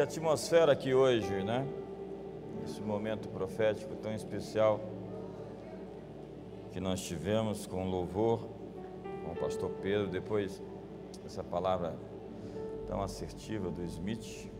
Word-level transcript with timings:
que 0.00 0.04
atmosfera 0.04 0.72
aqui 0.72 0.94
hoje, 0.94 1.44
né? 1.44 1.68
Esse 2.64 2.80
momento 2.80 3.28
profético 3.28 3.94
tão 3.96 4.14
especial 4.14 4.80
que 6.72 6.80
nós 6.80 7.02
tivemos 7.02 7.66
com 7.66 7.84
louvor, 7.84 8.48
com 9.22 9.32
o 9.32 9.36
pastor 9.36 9.68
Pedro, 9.82 10.06
depois 10.06 10.62
essa 11.26 11.44
palavra 11.44 11.94
tão 12.86 13.02
assertiva 13.02 13.70
do 13.70 13.84
Smith. 13.84 14.50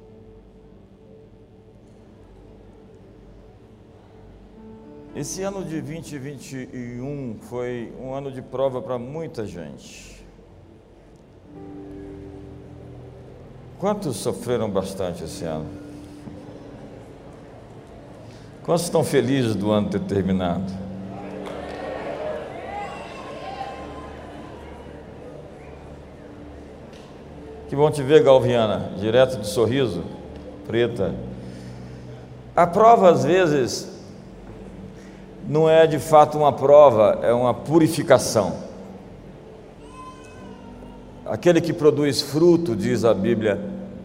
Esse 5.16 5.42
ano 5.42 5.64
de 5.64 5.80
2021 5.80 7.38
foi 7.40 7.94
um 7.98 8.12
ano 8.12 8.30
de 8.30 8.42
prova 8.42 8.82
para 8.82 8.98
muita 8.98 9.46
gente. 9.46 10.19
Quantos 13.80 14.18
sofreram 14.18 14.68
bastante 14.68 15.24
esse 15.24 15.42
ano? 15.42 15.64
Quantos 18.62 18.84
estão 18.84 19.02
felizes 19.02 19.54
do 19.54 19.70
ano 19.70 19.88
ter 19.88 20.00
terminado? 20.00 20.70
Que 27.70 27.74
bom 27.74 27.90
te 27.90 28.02
ver, 28.02 28.22
Galviana, 28.22 28.92
direto 28.98 29.40
de 29.40 29.46
sorriso, 29.46 30.04
preta. 30.66 31.14
A 32.54 32.66
prova, 32.66 33.08
às 33.08 33.24
vezes, 33.24 33.88
não 35.48 35.70
é 35.70 35.86
de 35.86 35.98
fato 35.98 36.36
uma 36.36 36.52
prova, 36.52 37.20
é 37.22 37.32
uma 37.32 37.54
purificação. 37.54 38.69
Aquele 41.30 41.60
que 41.60 41.72
produz 41.72 42.20
fruto, 42.20 42.74
diz 42.74 43.04
a 43.04 43.14
Bíblia, 43.14 43.56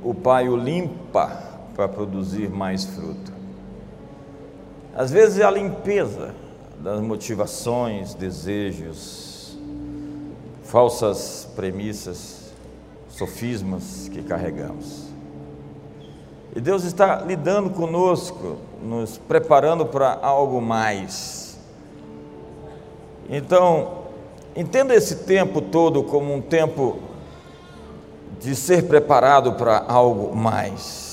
o 0.03 0.13
Pai 0.13 0.47
o 0.47 0.55
limpa 0.55 1.41
para 1.75 1.87
produzir 1.87 2.51
mais 2.51 2.85
fruto. 2.85 3.33
Às 4.95 5.09
vezes 5.09 5.39
é 5.39 5.43
a 5.43 5.49
limpeza 5.49 6.35
das 6.79 7.01
motivações, 7.01 8.13
desejos, 8.13 9.57
falsas 10.65 11.49
premissas, 11.55 12.53
sofismas 13.09 14.07
que 14.07 14.21
carregamos. 14.21 15.07
E 16.55 16.61
Deus 16.61 16.83
está 16.83 17.21
lidando 17.21 17.71
conosco, 17.71 18.57
nos 18.83 19.17
preparando 19.17 19.83
para 19.83 20.19
algo 20.21 20.61
mais. 20.61 21.57
Então, 23.27 24.03
entenda 24.55 24.93
esse 24.93 25.23
tempo 25.23 25.59
todo 25.59 26.03
como 26.03 26.31
um 26.31 26.39
tempo 26.39 27.14
de 28.39 28.55
ser 28.55 28.87
preparado 28.87 29.53
para 29.53 29.83
algo 29.87 30.35
mais. 30.35 31.05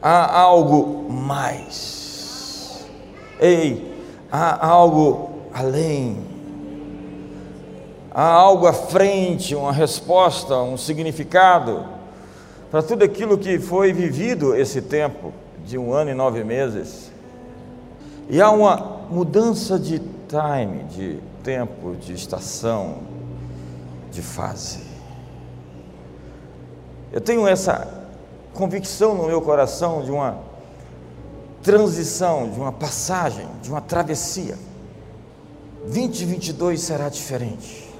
Há 0.00 0.38
algo 0.38 1.10
mais. 1.10 2.86
Ei, 3.40 3.94
há 4.30 4.66
algo 4.66 5.30
além 5.52 6.34
há 8.14 8.28
algo 8.28 8.68
à 8.68 8.72
frente, 8.72 9.56
uma 9.56 9.72
resposta, 9.72 10.56
um 10.56 10.76
significado 10.76 11.84
para 12.70 12.80
tudo 12.80 13.04
aquilo 13.04 13.36
que 13.36 13.58
foi 13.58 13.92
vivido 13.92 14.54
esse 14.54 14.80
tempo 14.80 15.32
de 15.66 15.76
um 15.76 15.92
ano 15.92 16.10
e 16.10 16.14
nove 16.14 16.44
meses. 16.44 17.10
E 18.30 18.40
há 18.40 18.50
uma 18.50 19.00
mudança 19.10 19.78
de 19.78 19.98
time, 19.98 20.84
de 20.84 21.18
tempo, 21.42 21.96
de 21.96 22.14
estação, 22.14 22.98
de 24.14 24.22
fase. 24.22 24.78
Eu 27.12 27.20
tenho 27.20 27.46
essa 27.46 28.06
convicção 28.54 29.14
no 29.14 29.26
meu 29.26 29.42
coração 29.42 30.02
de 30.02 30.10
uma 30.10 30.38
transição, 31.62 32.48
de 32.48 32.58
uma 32.58 32.72
passagem, 32.72 33.46
de 33.60 33.70
uma 33.70 33.80
travessia. 33.80 34.56
2022 35.84 36.80
será 36.80 37.08
diferente. 37.08 37.92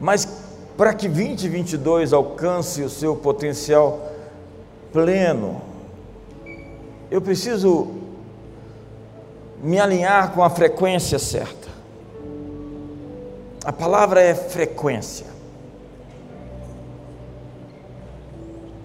Mas 0.00 0.26
para 0.76 0.94
que 0.94 1.08
2022 1.08 2.12
alcance 2.12 2.82
o 2.82 2.88
seu 2.88 3.16
potencial 3.16 4.12
pleno, 4.92 5.60
eu 7.10 7.20
preciso 7.20 7.88
me 9.62 9.80
alinhar 9.80 10.32
com 10.32 10.42
a 10.42 10.50
frequência 10.50 11.18
certa. 11.18 11.67
A 13.68 13.72
palavra 13.72 14.22
é 14.22 14.34
frequência. 14.34 15.26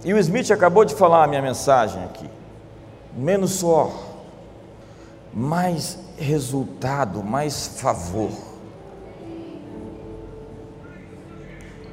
E 0.04 0.14
o 0.14 0.18
Smith 0.18 0.52
acabou 0.52 0.84
de 0.84 0.94
falar 0.94 1.24
a 1.24 1.28
minha 1.28 1.42
mensagem 1.42 2.04
aqui. 2.04 2.30
Menos 3.16 3.52
suor, 3.54 3.94
mais 5.34 5.98
resultado, 6.18 7.24
mais 7.24 7.80
favor. 7.80 8.30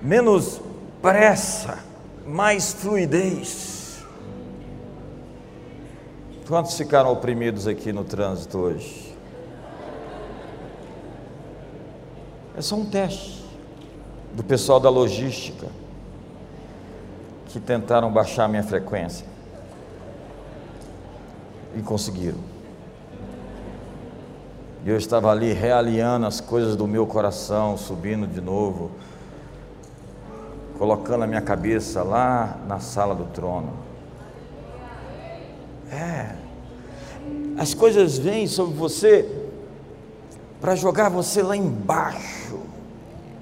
menos 0.02 0.60
pressa, 1.00 1.78
mais 2.26 2.72
fluidez. 2.72 4.02
Quantos 6.48 6.76
ficaram 6.76 7.12
oprimidos 7.12 7.68
aqui 7.68 7.92
no 7.92 8.02
trânsito 8.02 8.58
hoje? 8.58 9.09
É 12.56 12.60
só 12.60 12.76
um 12.76 12.84
teste 12.84 13.44
do 14.34 14.42
pessoal 14.42 14.78
da 14.78 14.88
logística 14.88 15.66
que 17.46 17.58
tentaram 17.58 18.12
baixar 18.12 18.44
a 18.44 18.48
minha 18.48 18.62
frequência 18.62 19.26
e 21.76 21.82
conseguiram. 21.82 22.38
E 24.84 24.90
eu 24.90 24.96
estava 24.96 25.30
ali 25.30 25.52
realinhando 25.52 26.26
as 26.26 26.40
coisas 26.40 26.76
do 26.76 26.86
meu 26.86 27.06
coração, 27.06 27.76
subindo 27.76 28.26
de 28.26 28.40
novo 28.40 28.90
colocando 30.80 31.24
a 31.24 31.26
minha 31.26 31.42
cabeça 31.42 32.02
lá 32.02 32.58
na 32.66 32.80
sala 32.80 33.14
do 33.14 33.24
trono. 33.24 33.70
É. 35.92 36.34
As 37.58 37.74
coisas 37.74 38.16
vêm 38.16 38.46
sobre 38.46 38.74
você 38.74 39.39
para 40.60 40.76
jogar 40.76 41.08
você 41.08 41.42
lá 41.42 41.56
embaixo 41.56 42.60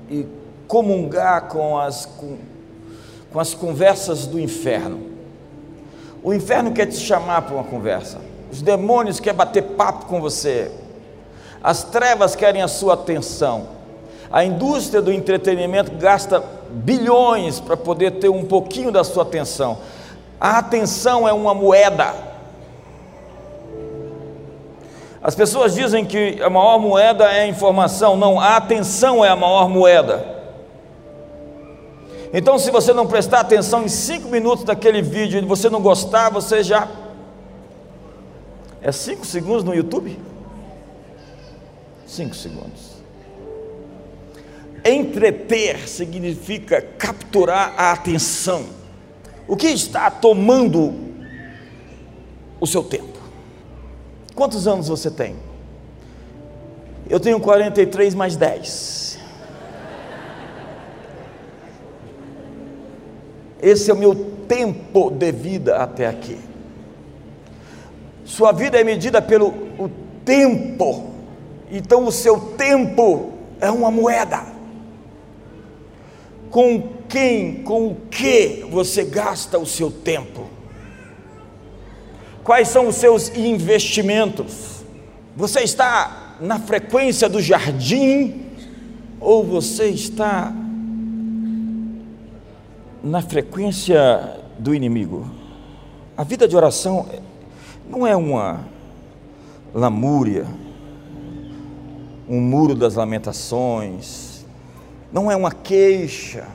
e 0.09 0.27
comungar 0.67 1.49
com 1.49 1.79
as, 1.79 2.07
com, 2.07 2.37
com 3.33 3.41
as 3.41 3.55
conversas 3.55 4.27
do 4.27 4.39
inferno. 4.39 5.09
O 6.23 6.33
inferno 6.33 6.73
quer 6.73 6.87
te 6.87 6.97
chamar 6.97 7.43
para 7.43 7.55
uma 7.55 7.65
conversa. 7.65 8.19
Os 8.51 8.63
demônios 8.63 9.21
querem 9.21 9.37
bater 9.37 9.63
papo 9.63 10.07
com 10.07 10.21
você. 10.21 10.71
As 11.63 11.83
trevas 11.83 12.37
querem 12.37 12.63
a 12.63 12.69
sua 12.69 12.95
atenção. 12.95 13.69
A 14.31 14.45
indústria 14.45 15.01
do 15.01 15.13
entretenimento 15.13 15.93
gasta 15.93 16.43
bilhões 16.71 17.61
para 17.61 17.77
poder 17.77 18.13
ter 18.13 18.29
um 18.29 18.45
pouquinho 18.45 18.93
da 18.93 19.03
sua 19.03 19.23
atenção. 19.23 19.79
A 20.41 20.59
atenção 20.59 21.27
é 21.27 21.33
uma 21.33 21.55
moeda. 21.55 22.28
As 25.23 25.35
pessoas 25.35 25.75
dizem 25.75 26.05
que 26.05 26.41
a 26.43 26.49
maior 26.49 26.79
moeda 26.79 27.25
é 27.25 27.43
a 27.43 27.47
informação. 27.47 28.17
Não, 28.17 28.39
a 28.39 28.57
atenção 28.57 29.25
é 29.25 29.29
a 29.29 29.37
maior 29.37 29.69
moeda. 29.69 30.39
Então, 32.33 32.59
se 32.59 32.71
você 32.71 32.93
não 32.93 33.07
prestar 33.07 33.41
atenção 33.41 33.85
em 33.85 33.89
cinco 33.89 34.29
minutos 34.29 34.65
daquele 34.65 35.03
vídeo 35.03 35.41
e 35.41 35.45
você 35.45 35.69
não 35.69 35.81
gostar, 35.81 36.31
você 36.31 36.63
já. 36.63 36.89
É 38.81 38.93
cinco 38.93 39.27
segundos 39.27 39.65
no 39.65 39.75
YouTube? 39.75 40.19
Cinco 42.07 42.35
segundos. 42.35 42.99
Entreter 44.85 45.89
significa 45.89 46.81
capturar 46.81 47.75
a 47.77 47.93
atenção. 47.93 48.67
O 49.49 49.57
que 49.57 49.67
está 49.67 50.11
tomando 50.11 50.95
o 52.61 52.67
seu 52.67 52.85
tempo? 52.85 53.18
Quantos 54.39 54.69
anos 54.69 54.87
você 54.87 55.11
tem? 55.11 55.35
Eu 57.11 57.19
tenho 57.19 57.41
43 57.41 58.15
mais 58.15 58.37
10. 58.37 59.19
Esse 63.61 63.91
é 63.91 63.95
o 63.95 63.97
meu 63.97 64.15
tempo 64.47 65.11
de 65.11 65.33
vida 65.33 65.79
até 65.79 66.07
aqui. 66.07 66.39
Sua 68.25 68.53
vida 68.53 68.81
é 68.81 68.85
medida 68.85 69.21
pelo 69.21 69.53
tempo. 70.25 71.11
Então 71.69 72.07
o 72.07 72.13
seu 72.13 72.39
tempo 72.39 73.33
é 73.61 73.73
uma 73.73 73.91
moeda 73.91 74.47
com 76.49 76.91
quem, 77.09 77.65
com 77.65 77.89
o 77.89 77.97
que 78.09 78.65
você 78.71 79.03
gasta 79.03 79.59
o 79.59 79.67
seu 79.67 79.91
tempo? 79.91 80.58
Quais 82.49 82.69
são 82.69 82.89
os 82.89 82.97
seus 82.97 83.29
investimentos? 83.37 84.83
Você 85.37 85.61
está 85.61 86.37
na 86.41 86.59
frequência 86.59 87.29
do 87.29 87.43
jardim 87.43 88.47
ou 89.21 89.45
você 89.45 89.91
está 89.91 90.51
na 93.05 93.21
frequência 93.21 94.41
do 94.59 94.75
inimigo. 94.75 95.31
A 96.17 96.25
vida 96.25 96.49
de 96.49 96.57
oração 96.57 97.07
não 97.87 98.07
é 98.07 98.17
uma 98.17 98.61
lamúria, 99.75 100.47
um 102.27 102.41
muro 102.41 102.75
das 102.75 102.95
lamentações, 102.95 104.47
não 105.13 105.31
é 105.31 105.37
uma 105.37 105.53
queixa. 105.53 106.47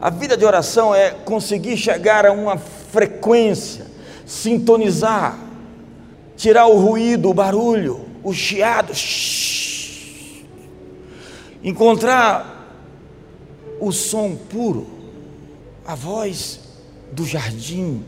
A 0.00 0.10
vida 0.10 0.36
de 0.36 0.44
oração 0.44 0.94
é 0.94 1.10
conseguir 1.10 1.76
chegar 1.76 2.24
a 2.24 2.30
uma 2.30 2.56
frequência, 2.56 3.89
sintonizar, 4.30 5.36
tirar 6.36 6.68
o 6.68 6.78
ruído, 6.78 7.28
o 7.28 7.34
barulho, 7.34 8.06
o 8.22 8.32
chiado, 8.32 8.92
encontrar 11.64 12.68
o 13.80 13.90
som 13.90 14.36
puro, 14.36 14.86
a 15.84 15.96
voz 15.96 16.60
do 17.10 17.26
jardim, 17.26 18.04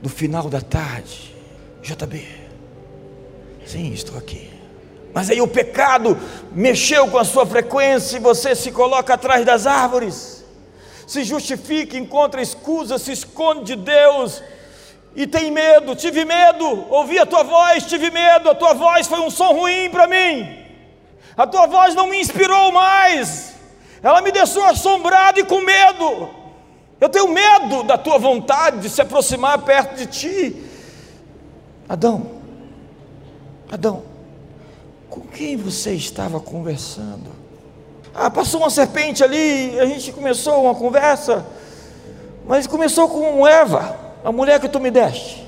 do 0.00 0.08
final 0.08 0.48
da 0.48 0.60
tarde. 0.60 1.34
JB, 1.82 2.24
sim, 3.66 3.92
estou 3.92 4.16
aqui. 4.16 4.48
Mas 5.12 5.30
aí 5.30 5.40
o 5.40 5.48
pecado 5.48 6.16
mexeu 6.52 7.08
com 7.08 7.18
a 7.18 7.24
sua 7.24 7.44
frequência 7.44 8.18
e 8.18 8.20
você 8.20 8.54
se 8.54 8.70
coloca 8.70 9.14
atrás 9.14 9.44
das 9.44 9.66
árvores, 9.66 10.44
se 11.08 11.24
justifica, 11.24 11.96
encontra 11.96 12.40
escusa, 12.40 13.00
se 13.00 13.10
esconde 13.10 13.74
de 13.74 13.82
Deus 13.82 14.40
e 15.14 15.26
tem 15.26 15.50
medo. 15.50 15.94
Tive 15.94 16.24
medo, 16.24 16.86
ouvi 16.90 17.18
a 17.18 17.26
tua 17.26 17.42
voz, 17.42 17.84
tive 17.84 18.10
medo. 18.10 18.50
A 18.50 18.54
tua 18.54 18.74
voz 18.74 19.06
foi 19.06 19.20
um 19.20 19.30
som 19.30 19.52
ruim 19.52 19.90
para 19.90 20.06
mim. 20.06 20.60
A 21.36 21.46
tua 21.46 21.66
voz 21.66 21.94
não 21.94 22.06
me 22.06 22.20
inspirou 22.20 22.72
mais, 22.72 23.54
ela 24.02 24.20
me 24.20 24.30
deixou 24.30 24.64
assombrado 24.64 25.40
e 25.40 25.44
com 25.44 25.60
medo. 25.60 26.28
Eu 27.00 27.08
tenho 27.08 27.28
medo 27.28 27.82
da 27.82 27.96
tua 27.96 28.18
vontade 28.18 28.80
de 28.80 28.90
se 28.90 29.00
aproximar 29.00 29.58
perto 29.58 29.96
de 29.96 30.06
ti. 30.06 30.64
Adão, 31.88 32.30
Adão, 33.70 34.02
com 35.08 35.20
quem 35.22 35.56
você 35.56 35.92
estava 35.92 36.38
conversando? 36.40 37.30
Ah, 38.14 38.30
passou 38.30 38.60
uma 38.60 38.70
serpente 38.70 39.24
ali, 39.24 39.78
a 39.78 39.86
gente 39.86 40.12
começou 40.12 40.64
uma 40.64 40.74
conversa, 40.74 41.46
mas 42.46 42.66
começou 42.66 43.08
com 43.08 43.46
Eva, 43.46 43.98
a 44.24 44.32
mulher 44.32 44.60
que 44.60 44.68
tu 44.68 44.80
me 44.80 44.90
deste. 44.90 45.46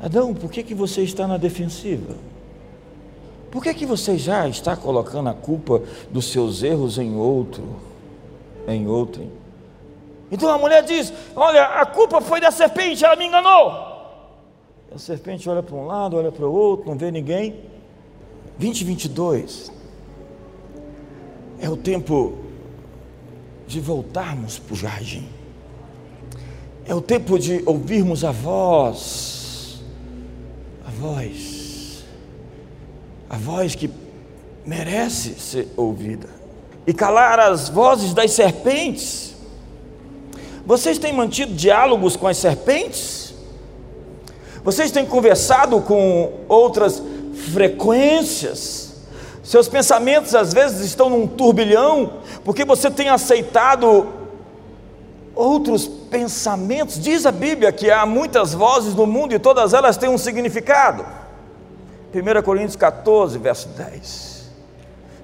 Adão, 0.00 0.34
por 0.34 0.50
que, 0.50 0.62
que 0.62 0.74
você 0.74 1.02
está 1.02 1.26
na 1.26 1.36
defensiva? 1.36 2.14
Por 3.50 3.62
que, 3.62 3.72
que 3.74 3.86
você 3.86 4.16
já 4.18 4.46
está 4.48 4.76
colocando 4.76 5.28
a 5.28 5.34
culpa 5.34 5.82
dos 6.10 6.26
seus 6.26 6.62
erros 6.62 6.98
em 6.98 7.16
outro? 7.16 7.64
Em 8.66 8.86
outrem? 8.86 9.30
Então 10.30 10.48
a 10.50 10.58
mulher 10.58 10.82
diz: 10.82 11.12
Olha, 11.34 11.64
a 11.64 11.86
culpa 11.86 12.20
foi 12.20 12.40
da 12.40 12.50
serpente, 12.50 13.04
ela 13.04 13.16
me 13.16 13.26
enganou. 13.26 13.88
A 14.94 14.98
serpente 14.98 15.48
olha 15.48 15.62
para 15.62 15.76
um 15.76 15.86
lado, 15.86 16.16
olha 16.16 16.30
para 16.30 16.46
o 16.46 16.52
outro, 16.52 16.88
não 16.88 16.96
vê 16.96 17.10
ninguém. 17.10 17.60
2022 18.58 19.72
é 21.60 21.68
o 21.68 21.76
tempo 21.76 22.38
de 23.66 23.80
voltarmos 23.80 24.58
para 24.58 24.74
o 24.74 24.76
jardim. 24.76 25.28
É 26.88 26.94
o 26.94 27.00
tempo 27.00 27.38
de 27.38 27.62
ouvirmos 27.64 28.24
a 28.24 28.32
voz, 28.32 29.80
a 30.84 30.90
voz, 30.90 32.04
a 33.30 33.36
voz 33.36 33.74
que 33.76 33.88
merece 34.66 35.34
ser 35.38 35.68
ouvida, 35.76 36.28
e 36.86 36.92
calar 36.92 37.38
as 37.38 37.68
vozes 37.68 38.12
das 38.12 38.32
serpentes 38.32 39.28
vocês 40.68 40.98
têm 40.98 41.14
mantido 41.14 41.54
diálogos 41.54 42.14
com 42.14 42.26
as 42.26 42.36
serpentes? 42.36 43.32
Vocês 44.62 44.90
têm 44.90 45.06
conversado 45.06 45.80
com 45.80 46.30
outras 46.46 47.02
frequências? 47.54 48.92
Seus 49.42 49.66
pensamentos 49.66 50.34
às 50.34 50.52
vezes 50.52 50.84
estão 50.84 51.08
num 51.08 51.26
turbilhão, 51.26 52.18
porque 52.44 52.66
você 52.66 52.90
tem 52.90 53.08
aceitado 53.08 54.08
outros 55.38 55.86
pensamentos. 55.86 56.98
Diz 56.98 57.24
a 57.24 57.32
Bíblia 57.32 57.70
que 57.70 57.90
há 57.90 58.04
muitas 58.04 58.52
vozes 58.52 58.94
no 58.94 59.06
mundo 59.06 59.34
e 59.34 59.38
todas 59.38 59.72
elas 59.72 59.96
têm 59.96 60.08
um 60.08 60.18
significado. 60.18 61.06
1 62.12 62.42
Coríntios 62.42 62.76
14, 62.76 63.38
verso 63.38 63.68
10. 63.68 64.50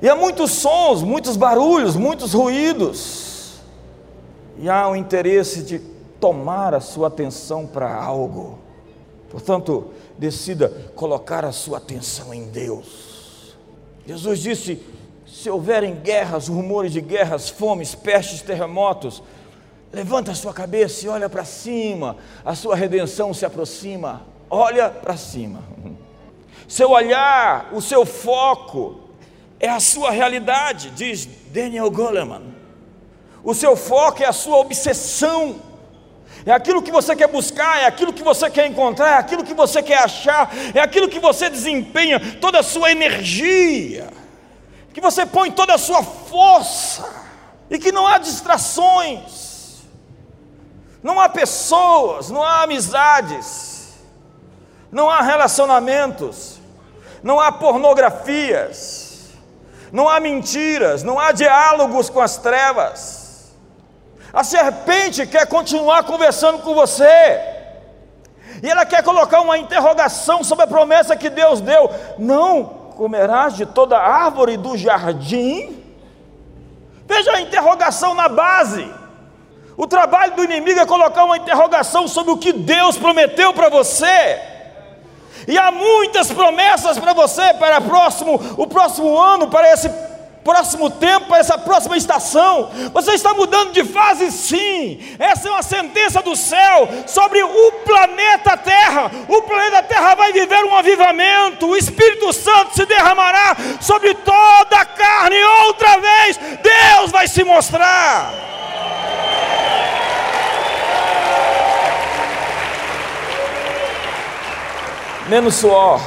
E 0.01 0.09
há 0.09 0.15
muitos 0.15 0.53
sons, 0.53 1.03
muitos 1.03 1.37
barulhos, 1.37 1.97
muitos 1.97 2.33
ruídos 2.33 3.25
e 4.59 4.69
há 4.69 4.89
um 4.89 4.97
interesse 4.97 5.63
de 5.63 5.79
tomar 6.21 6.75
a 6.75 6.81
sua 6.81 7.09
atenção 7.09 7.67
para 7.67 7.95
algo. 7.95 8.59
Portanto, 9.31 9.91
decida 10.17 10.69
colocar 10.95 11.45
a 11.45 11.53
sua 11.53 11.79
atenção 11.79 12.33
em 12.33 12.45
Deus. 12.45 13.57
Jesus 14.07 14.39
disse: 14.39 14.81
se 15.27 15.51
houverem 15.51 15.97
guerras, 15.97 16.49
rumores 16.49 16.93
de 16.93 17.01
guerras, 17.01 17.49
fomes, 17.49 17.95
pestes, 17.95 18.43
terremotos, 18.43 19.23
levanta 19.95 20.33
a 20.33 20.35
sua 20.35 20.53
cabeça 20.53 21.07
e 21.07 21.09
olha 21.09 21.29
para 21.29 21.45
cima, 21.45 22.17
a 22.45 22.55
sua 22.55 22.75
redenção 22.75 23.33
se 23.33 23.47
aproxima. 23.47 24.23
Olha 24.51 24.91
para 24.91 25.17
cima. 25.17 25.63
Seu 26.69 26.91
olhar, 26.91 27.71
o 27.73 27.81
seu 27.81 28.05
foco 28.05 29.01
é 29.61 29.69
a 29.69 29.81
sua 29.81 30.11
realidade, 30.11 30.91
diz 30.91 31.27
Daniel 31.51 31.91
Goleman. 31.91 32.55
O 33.43 33.55
seu 33.55 33.77
foco 33.77 34.23
é 34.23 34.27
a 34.27 34.33
sua 34.33 34.57
obsessão, 34.57 35.61
é 36.47 36.51
aquilo 36.51 36.83
que 36.83 36.91
você 36.91 37.15
quer 37.15 37.29
buscar, 37.29 37.83
é 37.83 37.87
aquilo 37.87 38.13
que 38.13 38.23
você 38.23 38.51
quer 38.51 38.67
encontrar, 38.67 39.11
é 39.11 39.19
aquilo 39.19 39.45
que 39.45 39.55
você 39.55 39.83
quer 39.83 39.99
achar, 39.99 40.51
é 40.75 40.81
aquilo 40.81 41.09
que 41.09 41.21
você 41.21 41.49
desempenha 41.49 42.19
toda 42.41 42.59
a 42.59 42.63
sua 42.63 42.91
energia, 42.91 44.09
que 44.93 45.01
você 45.01 45.25
põe 45.27 45.51
toda 45.51 45.75
a 45.75 45.79
sua 45.79 46.03
força, 46.03 47.25
e 47.71 47.79
que 47.79 47.93
não 47.93 48.07
há 48.07 48.19
distrações, 48.19 49.54
não 51.05 51.21
há 51.21 51.29
pessoas, 51.29 52.31
não 52.31 52.43
há 52.43 52.63
amizades, 52.63 53.93
não 54.91 55.11
há 55.11 55.21
relacionamentos, 55.21 56.59
não 57.23 57.39
há 57.39 57.53
pornografias, 57.53 59.29
não 59.93 60.09
há 60.09 60.19
mentiras, 60.19 61.03
não 61.03 61.21
há 61.21 61.31
diálogos 61.31 62.09
com 62.09 62.23
as 62.23 62.39
trevas. 62.39 63.55
A 64.33 64.43
serpente 64.43 65.27
quer 65.27 65.47
continuar 65.47 66.05
conversando 66.05 66.61
com 66.61 66.75
você. 66.75 67.39
E 68.63 68.71
ela 68.71 68.87
quer 68.87 69.03
colocar 69.03 69.43
uma 69.43 69.59
interrogação 69.59 70.43
sobre 70.43 70.65
a 70.65 70.69
promessa 70.69 71.15
que 71.15 71.29
Deus 71.29 71.61
deu. 71.61 71.91
Não 72.19 72.65
comerás 72.97 73.55
de 73.55 73.67
toda 73.67 73.99
árvore 73.99 74.57
do 74.57 74.75
jardim. 74.75 75.85
Veja 77.07 77.33
a 77.33 77.41
interrogação 77.43 78.15
na 78.15 78.27
base. 78.27 79.04
O 79.77 79.87
trabalho 79.87 80.35
do 80.37 80.45
inimigo 80.45 80.81
é 80.81 80.87
colocar 80.87 81.25
uma 81.25 81.37
interrogação 81.37 82.07
sobre 82.07 82.33
o 82.33 82.39
que 82.39 82.53
Deus 82.53 82.97
prometeu 82.97 83.53
para 83.53 83.69
você. 83.69 84.41
E 85.49 85.59
há 85.59 85.71
muitas 85.71 86.31
promessas 86.31 86.99
para 86.99 87.13
você 87.13 87.55
para 87.55 87.81
próximo, 87.81 88.41
o 88.57 88.67
próximo 88.67 89.19
ano, 89.19 89.49
para 89.49 89.73
esse 89.73 89.91
próximo 90.45 90.91
tempo, 90.91 91.27
para 91.27 91.39
essa 91.39 91.59
próxima 91.59 91.97
estação. 91.97 92.71
Você 92.93 93.13
está 93.13 93.35
mudando 93.35 93.73
de 93.73 93.83
fase, 93.85 94.31
sim. 94.31 95.01
Essa 95.19 95.49
é 95.49 95.51
uma 95.51 95.63
sentença 95.63 96.23
do 96.23 96.37
céu 96.37 96.89
sobre 97.07 97.43
o 97.43 97.73
planeta 97.85 98.57
Terra. 98.57 99.11
O 99.27 99.43
planeta 99.43 99.83
Terra 99.83 100.15
vai 100.15 100.33
viver 100.33 100.65
um 100.65 100.77
avivamento. 100.77 101.67
O 101.67 101.77
Espírito 101.77 102.33
Santo 102.33 102.75
se 102.75 102.87
derramará 102.87 103.57
sobre 103.81 104.15
toda 104.15 104.77
a 104.77 104.85
carne. 104.85 105.43
Outra 105.67 105.99
vez, 105.99 106.39
Deus 106.63 107.11
vai 107.11 107.27
se 107.27 107.43
mostrar. 107.43 108.54
Menos 115.29 115.55
suor, 115.55 116.01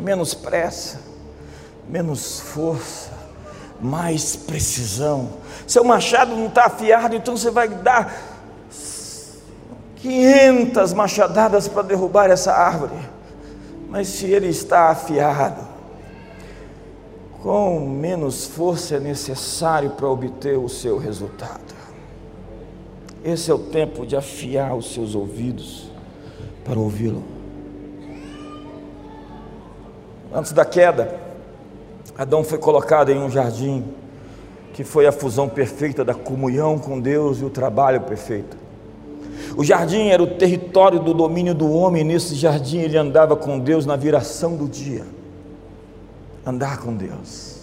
menos 0.00 0.34
pressa, 0.34 1.00
menos 1.88 2.40
força 2.40 3.14
mais 3.80 4.36
precisão. 4.36 5.30
Seu 5.66 5.84
machado 5.84 6.36
não 6.36 6.46
está 6.46 6.66
afiado, 6.66 7.16
então 7.16 7.36
você 7.36 7.50
vai 7.50 7.68
dar 7.68 8.14
500 9.96 10.92
machadadas 10.92 11.66
para 11.66 11.82
derrubar 11.82 12.30
essa 12.30 12.52
árvore. 12.52 12.94
Mas 13.88 14.08
se 14.08 14.26
ele 14.26 14.48
está 14.48 14.90
afiado, 14.90 15.66
com 17.42 17.80
menos 17.80 18.46
força 18.46 18.96
é 18.96 19.00
necessário 19.00 19.90
para 19.90 20.08
obter 20.08 20.58
o 20.58 20.68
seu 20.68 20.98
resultado. 20.98 21.74
Esse 23.24 23.50
é 23.50 23.54
o 23.54 23.58
tempo 23.58 24.06
de 24.06 24.16
afiar 24.16 24.74
os 24.74 24.92
seus 24.92 25.14
ouvidos 25.14 25.90
para 26.64 26.78
ouvi-lo. 26.78 27.33
Antes 30.34 30.52
da 30.52 30.64
queda, 30.64 31.14
Adão 32.18 32.42
foi 32.42 32.58
colocado 32.58 33.10
em 33.10 33.18
um 33.22 33.30
jardim 33.30 33.84
que 34.72 34.82
foi 34.82 35.06
a 35.06 35.12
fusão 35.12 35.48
perfeita 35.48 36.04
da 36.04 36.12
comunhão 36.12 36.76
com 36.76 37.00
Deus 37.00 37.38
e 37.38 37.44
o 37.44 37.50
trabalho 37.50 38.00
perfeito. 38.00 38.56
O 39.56 39.62
jardim 39.62 40.08
era 40.08 40.20
o 40.20 40.26
território 40.26 40.98
do 40.98 41.14
domínio 41.14 41.54
do 41.54 41.70
homem, 41.70 42.02
e 42.02 42.04
nesse 42.04 42.34
jardim 42.34 42.78
ele 42.78 42.98
andava 42.98 43.36
com 43.36 43.56
Deus 43.56 43.86
na 43.86 43.94
viração 43.94 44.56
do 44.56 44.68
dia. 44.68 45.04
Andar 46.44 46.78
com 46.78 46.92
Deus. 46.92 47.60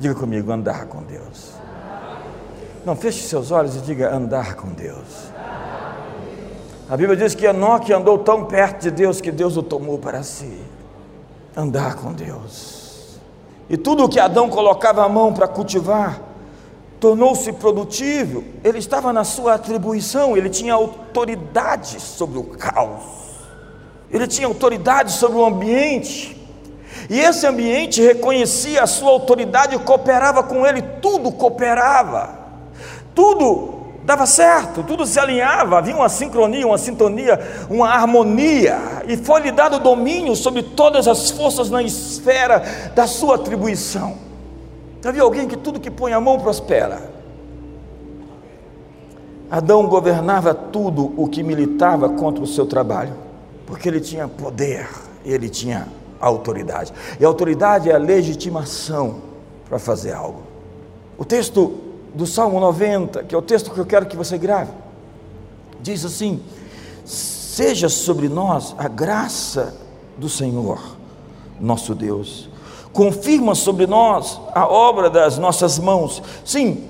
Diga 0.00 0.16
comigo, 0.16 0.50
andar 0.50 0.86
com 0.86 1.00
Deus. 1.04 1.52
Não, 2.84 2.96
feche 2.96 3.22
seus 3.22 3.52
olhos 3.52 3.76
e 3.76 3.80
diga 3.80 4.12
andar 4.12 4.56
com 4.56 4.68
Deus. 4.70 5.28
A 6.90 6.96
Bíblia 6.96 7.16
diz 7.16 7.36
que 7.36 7.46
Enoque 7.46 7.92
andou 7.92 8.18
tão 8.18 8.44
perto 8.46 8.82
de 8.82 8.90
Deus 8.90 9.20
que 9.20 9.30
Deus 9.30 9.56
o 9.56 9.62
tomou 9.62 9.98
para 9.98 10.24
si. 10.24 10.58
Andar 11.58 11.96
com 11.96 12.12
Deus. 12.12 13.18
E 13.68 13.76
tudo 13.76 14.04
o 14.04 14.08
que 14.08 14.20
Adão 14.20 14.48
colocava 14.48 15.04
a 15.04 15.08
mão 15.08 15.34
para 15.34 15.48
cultivar, 15.48 16.22
tornou-se 17.00 17.52
produtivo, 17.52 18.44
ele 18.62 18.78
estava 18.78 19.12
na 19.12 19.24
sua 19.24 19.54
atribuição, 19.54 20.36
ele 20.36 20.48
tinha 20.48 20.74
autoridade 20.74 21.98
sobre 21.98 22.38
o 22.38 22.44
caos, 22.44 23.02
ele 24.08 24.28
tinha 24.28 24.46
autoridade 24.46 25.10
sobre 25.10 25.36
o 25.36 25.44
ambiente, 25.44 26.40
e 27.10 27.18
esse 27.18 27.44
ambiente 27.44 28.00
reconhecia 28.00 28.84
a 28.84 28.86
sua 28.86 29.10
autoridade 29.10 29.74
e 29.74 29.80
cooperava 29.80 30.44
com 30.44 30.64
ele, 30.64 30.80
tudo 30.80 31.32
cooperava, 31.32 32.38
tudo 33.16 33.77
dava 34.08 34.24
certo, 34.24 34.82
tudo 34.82 35.04
se 35.04 35.20
alinhava, 35.20 35.76
havia 35.76 35.94
uma 35.94 36.08
sincronia, 36.08 36.66
uma 36.66 36.78
sintonia, 36.78 37.38
uma 37.68 37.90
harmonia, 37.90 39.02
e 39.06 39.18
foi-lhe 39.18 39.52
dado 39.52 39.78
domínio 39.78 40.34
sobre 40.34 40.62
todas 40.62 41.06
as 41.06 41.30
forças 41.30 41.68
na 41.68 41.82
esfera 41.82 42.62
da 42.94 43.06
sua 43.06 43.34
atribuição. 43.34 44.16
Viu 45.12 45.22
alguém 45.22 45.46
que 45.46 45.58
tudo 45.58 45.78
que 45.78 45.90
põe 45.90 46.14
a 46.14 46.20
mão 46.22 46.40
prospera? 46.40 47.10
Adão 49.50 49.86
governava 49.86 50.54
tudo 50.54 51.12
o 51.14 51.28
que 51.28 51.42
militava 51.42 52.08
contra 52.08 52.42
o 52.42 52.46
seu 52.46 52.64
trabalho, 52.64 53.12
porque 53.66 53.90
ele 53.90 54.00
tinha 54.00 54.26
poder, 54.26 54.88
ele 55.22 55.50
tinha 55.50 55.86
autoridade. 56.18 56.94
E 57.20 57.26
autoridade 57.26 57.90
é 57.90 57.94
a 57.94 57.98
legitimação 57.98 59.16
para 59.68 59.78
fazer 59.78 60.14
algo. 60.14 60.44
O 61.18 61.26
texto 61.26 61.87
do 62.14 62.26
Salmo 62.26 62.58
90, 62.60 63.24
que 63.24 63.34
é 63.34 63.38
o 63.38 63.42
texto 63.42 63.70
que 63.70 63.78
eu 63.78 63.86
quero 63.86 64.06
que 64.06 64.16
você 64.16 64.38
grave, 64.38 64.72
diz 65.80 66.04
assim: 66.04 66.40
Seja 67.04 67.88
sobre 67.88 68.28
nós 68.28 68.74
a 68.78 68.88
graça 68.88 69.74
do 70.16 70.28
Senhor, 70.28 70.96
nosso 71.60 71.94
Deus 71.94 72.48
confirma 72.98 73.54
sobre 73.54 73.86
nós 73.86 74.40
a 74.52 74.66
obra 74.66 75.08
das 75.08 75.38
nossas 75.38 75.78
mãos. 75.78 76.20
Sim, 76.44 76.84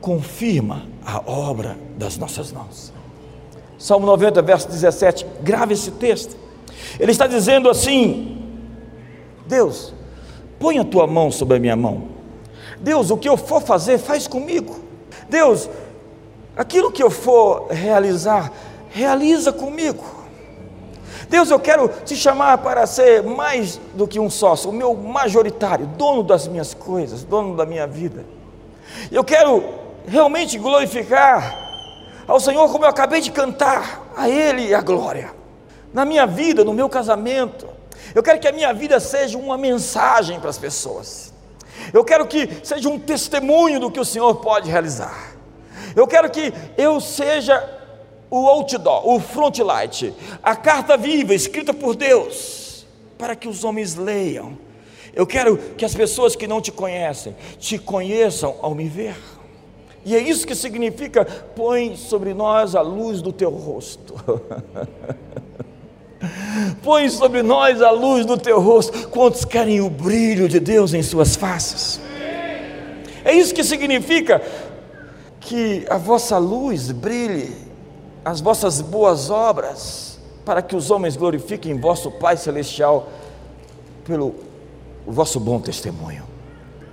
confirma 0.00 0.86
a 1.04 1.22
obra 1.30 1.76
das 1.98 2.16
nossas 2.16 2.50
mãos. 2.50 2.92
Salmo 3.78 4.06
90, 4.06 4.40
verso 4.40 4.68
17, 4.68 5.26
grave 5.42 5.74
esse 5.74 5.90
texto. 5.90 6.34
Ele 6.98 7.10
está 7.10 7.26
dizendo 7.26 7.68
assim: 7.68 8.42
Deus, 9.46 9.92
põe 10.58 10.78
a 10.78 10.84
tua 10.84 11.06
mão 11.06 11.30
sobre 11.30 11.58
a 11.58 11.60
minha 11.60 11.76
mão. 11.76 12.13
Deus, 12.84 13.10
o 13.10 13.16
que 13.16 13.28
eu 13.28 13.36
for 13.36 13.62
fazer, 13.62 13.96
faz 13.96 14.28
comigo. 14.28 14.78
Deus, 15.26 15.70
aquilo 16.54 16.92
que 16.92 17.02
eu 17.02 17.10
for 17.10 17.68
realizar, 17.70 18.52
realiza 18.90 19.50
comigo. 19.52 20.04
Deus, 21.30 21.50
eu 21.50 21.58
quero 21.58 21.88
te 22.04 22.14
chamar 22.14 22.58
para 22.58 22.86
ser 22.86 23.22
mais 23.22 23.80
do 23.94 24.06
que 24.06 24.20
um 24.20 24.28
sócio, 24.28 24.68
o 24.68 24.72
meu 24.72 24.94
majoritário, 24.94 25.86
dono 25.86 26.22
das 26.22 26.46
minhas 26.46 26.74
coisas, 26.74 27.24
dono 27.24 27.56
da 27.56 27.64
minha 27.64 27.86
vida. 27.86 28.22
Eu 29.10 29.24
quero 29.24 29.64
realmente 30.06 30.58
glorificar 30.58 31.58
ao 32.28 32.38
Senhor 32.38 32.70
como 32.70 32.84
eu 32.84 32.88
acabei 32.90 33.22
de 33.22 33.32
cantar, 33.32 34.12
a 34.14 34.28
Ele 34.28 34.74
a 34.74 34.82
glória. 34.82 35.32
Na 35.92 36.04
minha 36.04 36.26
vida, 36.26 36.62
no 36.62 36.74
meu 36.74 36.90
casamento, 36.90 37.66
eu 38.14 38.22
quero 38.22 38.38
que 38.38 38.46
a 38.46 38.52
minha 38.52 38.74
vida 38.74 39.00
seja 39.00 39.38
uma 39.38 39.56
mensagem 39.56 40.38
para 40.38 40.50
as 40.50 40.58
pessoas. 40.58 41.33
Eu 41.92 42.04
quero 42.04 42.26
que 42.26 42.48
seja 42.62 42.88
um 42.88 42.98
testemunho 42.98 43.80
do 43.80 43.90
que 43.90 44.00
o 44.00 44.04
Senhor 44.04 44.34
pode 44.36 44.70
realizar. 44.70 45.34
Eu 45.94 46.06
quero 46.06 46.30
que 46.30 46.52
eu 46.76 47.00
seja 47.00 47.62
o 48.30 48.48
outdoor, 48.48 49.08
o 49.08 49.20
frontlight, 49.20 50.12
a 50.42 50.56
carta 50.56 50.96
viva 50.96 51.34
escrita 51.34 51.72
por 51.72 51.94
Deus, 51.94 52.84
para 53.16 53.36
que 53.36 53.46
os 53.46 53.62
homens 53.62 53.94
leiam. 53.94 54.58
Eu 55.14 55.26
quero 55.26 55.56
que 55.56 55.84
as 55.84 55.94
pessoas 55.94 56.34
que 56.34 56.48
não 56.48 56.60
te 56.60 56.72
conhecem 56.72 57.36
te 57.58 57.78
conheçam 57.78 58.56
ao 58.60 58.74
me 58.74 58.88
ver. 58.88 59.16
E 60.04 60.16
é 60.16 60.18
isso 60.18 60.46
que 60.46 60.54
significa: 60.54 61.24
põe 61.54 61.96
sobre 61.96 62.34
nós 62.34 62.74
a 62.74 62.80
luz 62.80 63.22
do 63.22 63.32
teu 63.32 63.50
rosto. 63.50 64.14
põe 66.82 67.08
sobre 67.08 67.42
nós 67.42 67.80
a 67.82 67.90
luz 67.90 68.24
do 68.26 68.36
teu 68.36 68.60
rosto. 68.60 69.08
Quantos 69.08 69.44
querem 69.44 69.80
o 69.80 69.90
brilho 69.90 70.48
de 70.48 70.60
Deus 70.60 70.94
em 70.94 71.02
suas 71.02 71.36
faces? 71.36 72.00
É 73.24 73.32
isso 73.32 73.54
que 73.54 73.64
significa 73.64 74.42
que 75.40 75.86
a 75.88 75.96
vossa 75.96 76.38
luz 76.38 76.90
brilhe 76.90 77.64
as 78.24 78.40
vossas 78.40 78.80
boas 78.80 79.28
obras, 79.28 80.18
para 80.44 80.62
que 80.62 80.74
os 80.74 80.90
homens 80.90 81.16
glorifiquem 81.16 81.78
vosso 81.78 82.10
Pai 82.10 82.36
Celestial 82.36 83.08
pelo 84.04 84.34
vosso 85.06 85.38
bom 85.38 85.60
testemunho. 85.60 86.24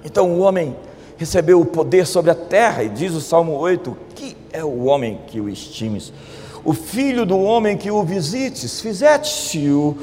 Então 0.03 0.31
o 0.31 0.39
homem 0.39 0.75
recebeu 1.17 1.61
o 1.61 1.65
poder 1.65 2.05
sobre 2.05 2.31
a 2.31 2.35
terra, 2.35 2.83
e 2.83 2.89
diz 2.89 3.13
o 3.13 3.21
Salmo 3.21 3.53
8: 3.53 3.95
Que 4.15 4.35
é 4.51 4.63
o 4.63 4.85
homem 4.85 5.19
que 5.27 5.39
o 5.39 5.47
estimes? 5.47 6.11
O 6.63 6.73
filho 6.73 7.25
do 7.25 7.39
homem 7.39 7.75
que 7.75 7.89
o 7.89 8.03
visites, 8.03 8.81
fizeste-o 8.81 9.97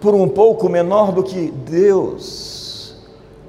por 0.00 0.14
um 0.14 0.28
pouco 0.28 0.68
menor 0.68 1.12
do 1.12 1.22
que 1.22 1.50
Deus, 1.50 2.94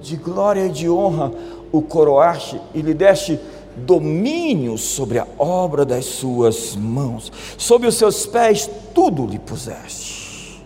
de 0.02 0.16
glória 0.16 0.68
e 0.68 0.70
de 0.70 0.90
honra 0.90 1.32
o 1.72 1.82
coroaste 1.82 2.62
e 2.74 2.82
lhe 2.82 2.94
deste 2.94 3.40
domínio 3.76 4.78
sobre 4.78 5.18
a 5.18 5.28
obra 5.38 5.84
das 5.84 6.06
suas 6.06 6.76
mãos, 6.76 7.32
sob 7.58 7.88
os 7.88 7.96
seus 7.96 8.26
pés 8.26 8.70
tudo 8.94 9.26
lhe 9.26 9.40
puseste. 9.40 10.64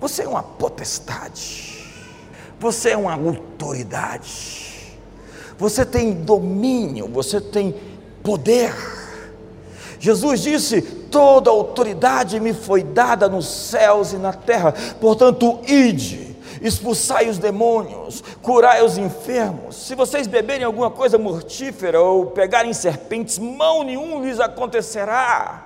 Você 0.00 0.22
é 0.22 0.28
uma 0.28 0.42
potestade, 0.42 1.84
você 2.58 2.90
é 2.90 2.96
uma 2.96 3.14
autoridade, 3.14 4.98
você 5.56 5.84
tem 5.84 6.12
domínio, 6.12 7.08
você 7.08 7.40
tem 7.40 7.74
poder. 8.22 8.97
Jesus 9.98 10.40
disse: 10.40 10.80
Toda 10.80 11.50
autoridade 11.50 12.38
me 12.40 12.52
foi 12.52 12.82
dada 12.82 13.28
nos 13.28 13.46
céus 13.46 14.12
e 14.12 14.16
na 14.16 14.32
terra, 14.32 14.74
portanto, 15.00 15.58
ide 15.66 16.28
expulsai 16.60 17.28
os 17.28 17.38
demônios, 17.38 18.22
curai 18.42 18.82
os 18.82 18.98
enfermos. 18.98 19.76
Se 19.76 19.94
vocês 19.94 20.26
beberem 20.26 20.64
alguma 20.64 20.90
coisa 20.90 21.18
mortífera 21.18 22.00
ou 22.00 22.26
pegarem 22.26 22.72
serpentes, 22.72 23.38
mão 23.38 23.82
nenhum 23.82 24.22
lhes 24.22 24.40
acontecerá. 24.40 25.64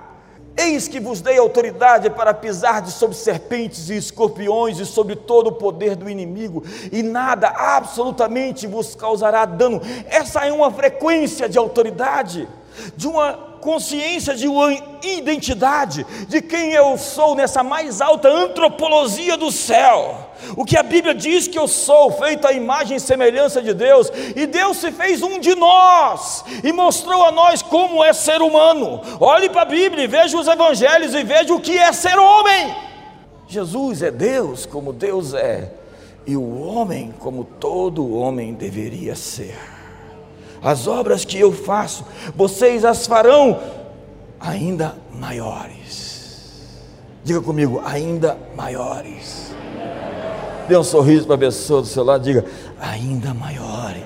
Eis 0.55 0.87
que 0.87 0.99
vos 0.99 1.19
dei 1.19 1.39
autoridade 1.39 2.11
para 2.11 2.31
pisar 2.31 2.85
sobre 2.85 3.17
serpentes 3.17 3.89
e 3.89 3.97
escorpiões 3.97 4.77
e 4.77 4.85
sobre 4.85 5.15
todo 5.15 5.47
o 5.47 5.53
poder 5.53 5.95
do 5.95 6.07
inimigo, 6.07 6.63
e 6.91 7.01
nada 7.01 7.47
absolutamente 7.47 8.67
vos 8.67 8.93
causará 8.93 9.45
dano. 9.45 9.81
Essa 10.07 10.45
é 10.45 10.53
uma 10.53 10.69
frequência 10.69 11.49
de 11.49 11.57
autoridade, 11.57 12.47
de 12.95 13.07
uma 13.07 13.52
consciência 13.63 14.35
de 14.35 14.45
uma 14.45 14.73
identidade, 15.01 16.05
de 16.27 16.41
quem 16.41 16.73
eu 16.73 16.97
sou 16.97 17.33
nessa 17.33 17.63
mais 17.63 18.01
alta 18.01 18.27
antropologia 18.27 19.37
do 19.37 19.49
céu. 19.51 20.31
O 20.57 20.65
que 20.65 20.77
a 20.77 20.83
Bíblia 20.83 21.15
diz 21.15 21.47
que 21.47 21.57
eu 21.57 21.67
sou, 21.67 22.11
feito 22.11 22.45
à 22.45 22.51
imagem 22.51 22.97
e 22.97 22.99
semelhança 22.99 23.61
de 23.61 23.73
Deus, 23.73 24.11
e 24.35 24.45
Deus 24.45 24.77
se 24.77 24.91
fez 24.91 25.23
um 25.23 25.39
de 25.39 25.55
nós 25.55 26.43
e 26.61 26.73
mostrou 26.73 27.23
a 27.23 27.31
nós 27.31 27.61
como 27.61 28.03
é 28.03 28.11
ser 28.11 28.41
humano. 28.41 28.99
Olhe 29.19 29.49
para 29.49 29.61
a 29.61 29.65
Bíblia, 29.65 30.07
veja 30.09 30.37
os 30.37 30.47
evangelhos 30.47 31.15
e 31.15 31.23
veja 31.23 31.53
o 31.53 31.61
que 31.61 31.77
é 31.77 31.93
ser 31.93 32.19
homem. 32.19 32.75
Jesus 33.47 34.01
é 34.03 34.11
Deus 34.11 34.65
como 34.65 34.91
Deus 34.91 35.33
é, 35.33 35.71
e 36.27 36.35
o 36.35 36.59
homem 36.61 37.13
como 37.17 37.45
todo 37.45 38.13
homem 38.13 38.53
deveria 38.53 39.15
ser 39.15 39.72
as 40.63 40.87
obras 40.87 41.25
que 41.25 41.37
eu 41.37 41.51
faço, 41.51 42.05
vocês 42.35 42.85
as 42.85 43.05
farão 43.05 43.59
ainda 44.39 44.95
maiores. 45.11 46.71
Diga 47.23 47.41
comigo, 47.41 47.81
ainda 47.85 48.37
maiores. 48.55 49.53
Dê 50.67 50.77
um 50.77 50.83
sorriso 50.83 51.25
para 51.25 51.35
a 51.35 51.39
pessoa 51.39 51.81
do 51.81 51.87
seu 51.87 52.03
lado, 52.03 52.23
diga, 52.23 52.45
ainda 52.79 53.33
maiores. 53.33 54.03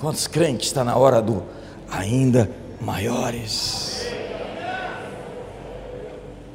Quantos 0.00 0.26
que 0.26 0.64
está 0.64 0.82
na 0.82 0.96
hora 0.96 1.20
do 1.20 1.42
ainda 1.90 2.50
maiores? 2.80 4.06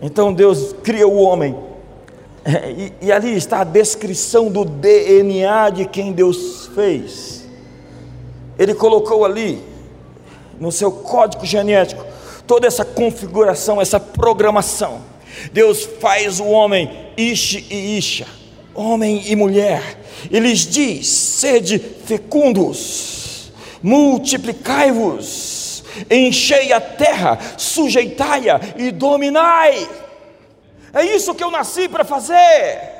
Então 0.01 0.33
Deus 0.33 0.73
cria 0.83 1.07
o 1.07 1.21
homem 1.21 1.55
e, 2.45 3.07
e 3.07 3.11
ali 3.11 3.35
está 3.35 3.61
a 3.61 3.63
descrição 3.63 4.51
do 4.51 4.63
DNA 4.63 5.71
de 5.71 5.85
quem 5.85 6.11
Deus 6.11 6.69
fez. 6.75 7.43
Ele 8.57 8.75
colocou 8.75 9.25
ali, 9.25 9.61
no 10.59 10.71
seu 10.71 10.91
código 10.91 11.45
genético, 11.45 12.05
toda 12.45 12.67
essa 12.67 12.85
configuração, 12.85 13.81
essa 13.81 13.99
programação. 13.99 15.01
Deus 15.51 15.83
faz 15.99 16.39
o 16.39 16.45
homem 16.45 16.89
Ish 17.17 17.65
e 17.69 17.97
Isha, 17.97 18.27
homem 18.73 19.23
e 19.25 19.35
mulher, 19.35 19.99
e 20.29 20.39
lhes 20.39 20.59
diz: 20.59 21.07
sede 21.07 21.79
fecundos, 21.79 23.51
multiplicai-vos, 23.81 25.83
enchei 26.09 26.71
a 26.71 26.79
terra, 26.79 27.37
sujeitai-a 27.57 28.61
e 28.77 28.91
dominai. 28.91 30.04
É 30.95 31.03
isso 31.03 31.35
que 31.35 31.43
eu 31.43 31.51
nasci 31.51 31.89
para 31.89 32.05
fazer. 32.05 32.95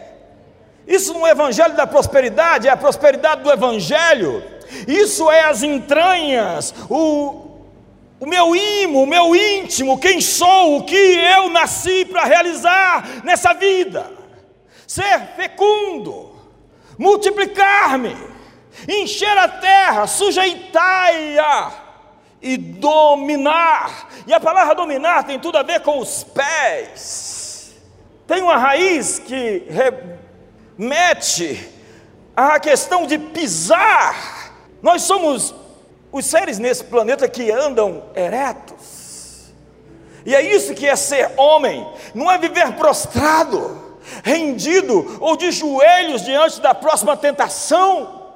Isso 0.86 1.14
não 1.14 1.26
é 1.26 1.32
evangelho 1.32 1.74
da 1.76 1.88
prosperidade, 1.88 2.68
é 2.68 2.72
a 2.72 2.76
prosperidade 2.76 3.42
do 3.42 3.50
evangelho. 3.50 4.44
Isso 4.86 5.32
é 5.32 5.46
as 5.46 5.64
entranhas, 5.64 6.76
o, 6.90 7.62
o 8.20 8.26
meu 8.28 8.54
imo, 8.54 9.04
o 9.04 9.08
meu 9.08 9.34
íntimo, 9.34 9.98
quem 9.98 10.20
sou, 10.20 10.78
o 10.78 10.84
que 10.84 10.94
eu 10.96 11.50
nasci 11.50 12.04
para 12.04 12.26
realizar 12.26 13.24
nessa 13.24 13.54
vida. 13.54 14.12
Ser 14.86 15.30
fecundo, 15.38 16.36
multiplicar-me, 16.98 18.16
encher 18.90 19.38
a 19.38 19.48
terra, 19.48 20.06
sujeitai-a 20.06 21.72
e 22.42 22.58
dominar. 22.58 24.10
E 24.28 24.34
a 24.34 24.40
palavra 24.40 24.76
dominar 24.76 25.24
tem 25.24 25.40
tudo 25.40 25.58
a 25.58 25.64
ver 25.64 25.80
com 25.80 26.00
os 26.00 26.26
pés 26.26 27.45
tem 28.28 28.42
uma 28.42 28.58
raiz 28.58 29.20
que 29.20 29.68
remete 30.78 31.70
à 32.36 32.60
questão 32.60 33.06
de 33.06 33.18
pisar. 33.18 34.54
Nós 34.82 35.04
somos 35.04 35.54
os 36.12 36.26
seres 36.26 36.58
nesse 36.58 36.84
planeta 36.84 37.28
que 37.28 37.52
andam 37.52 38.04
eretos. 38.16 39.54
E 40.26 40.34
é 40.34 40.42
isso 40.42 40.74
que 40.74 40.88
é 40.88 40.96
ser 40.96 41.32
homem, 41.38 41.88
não 42.16 42.32
é 42.32 42.38
viver 42.38 42.74
prostrado, 42.74 44.00
rendido 44.24 45.18
ou 45.22 45.38
de 45.38 45.52
joelhos 45.52 46.24
diante 46.24 46.60
da 46.60 46.74
próxima 46.74 47.16
tentação. 47.16 48.34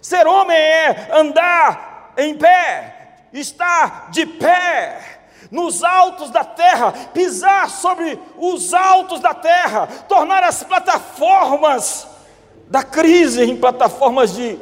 Ser 0.00 0.26
homem 0.26 0.56
é 0.56 1.08
andar 1.12 2.14
em 2.16 2.34
pé, 2.34 3.18
estar 3.34 4.10
de 4.10 4.24
pé, 4.24 5.15
nos 5.50 5.82
altos 5.82 6.30
da 6.30 6.44
terra, 6.44 6.92
pisar 7.12 7.70
sobre 7.70 8.18
os 8.38 8.74
altos 8.74 9.20
da 9.20 9.34
terra, 9.34 9.88
tornar 10.08 10.42
as 10.42 10.62
plataformas 10.62 12.06
da 12.68 12.82
crise 12.82 13.44
em 13.44 13.56
plataformas 13.56 14.34
de 14.34 14.58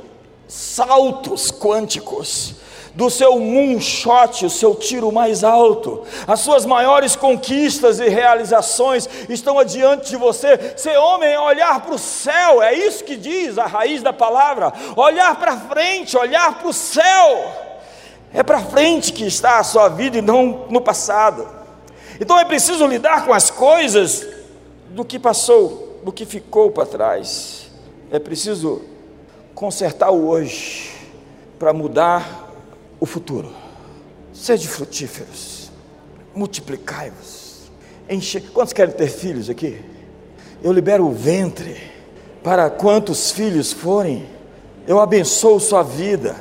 saltos 0.47 1.51
quânticos, 1.51 2.57
do 2.95 3.11
seu 3.11 3.41
moonshot, 3.41 4.47
o 4.47 4.51
seu 4.51 4.75
tiro 4.75 5.11
mais 5.11 5.43
alto, 5.43 6.05
as 6.29 6.41
suas 6.41 6.65
maiores 6.65 7.17
conquistas 7.17 7.99
e 7.99 8.09
realizações 8.09 9.09
estão 9.29 9.59
adiante 9.59 10.11
de 10.11 10.17
você. 10.17 10.75
Ser 10.77 10.97
homem 10.97 11.31
é 11.31 11.41
olhar 11.41 11.81
para 11.81 11.95
o 11.95 11.99
céu, 11.99 12.63
é 12.63 12.73
isso 12.73 13.03
que 13.03 13.17
diz 13.17 13.59
a 13.59 13.67
raiz 13.67 14.01
da 14.01 14.13
palavra: 14.13 14.73
olhar 14.95 15.35
para 15.37 15.57
frente, 15.57 16.17
olhar 16.17 16.59
para 16.59 16.69
o 16.69 16.73
céu. 16.73 17.74
É 18.35 18.43
para 18.43 18.61
frente 18.61 19.13
que 19.13 19.25
está 19.25 19.61
a 19.61 19.65
sua 19.65 19.89
vida 19.89 20.19
e 20.19 20.21
não 20.21 20.67
no 20.69 20.81
passado. 20.81 21.47
Então 22.21 22.37
é 22.37 22.45
preciso 22.45 22.85
lidar 22.85 23.25
com 23.25 23.33
as 23.33 23.49
coisas 23.49 24.27
do 24.91 25.05
que 25.05 25.21
passou, 25.21 26.01
do 26.05 26.11
que 26.11 26.27
ficou 26.27 26.73
para 26.73 26.85
trás. 26.85 27.71
É 28.11 28.19
preciso 28.19 28.83
consertar 29.55 30.11
o 30.11 30.27
hoje 30.27 30.93
para 31.61 31.73
mudar 31.73 32.51
o 32.99 33.07
futuro. 33.07 33.53
Sede 34.33 34.67
frutíferos, 34.67 35.71
multiplicai-vos, 36.35 37.71
enche. 38.11 38.41
Quantos 38.41 38.73
querem 38.73 38.93
ter 38.93 39.09
filhos 39.09 39.49
aqui? 39.49 39.81
Eu 40.61 40.73
libero 40.73 41.07
o 41.07 41.13
ventre 41.13 41.81
para 42.43 42.69
quantos 42.69 43.31
filhos 43.31 43.73
forem. 43.73 44.29
Eu 44.89 44.99
abençoo 44.99 45.61
sua 45.61 45.85
vida 45.85 46.35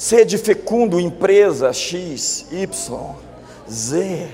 Sede 0.00 0.38
fecundo, 0.38 0.98
empresa 0.98 1.74
X, 1.74 2.46
Y, 2.50 2.66
Z 3.68 4.28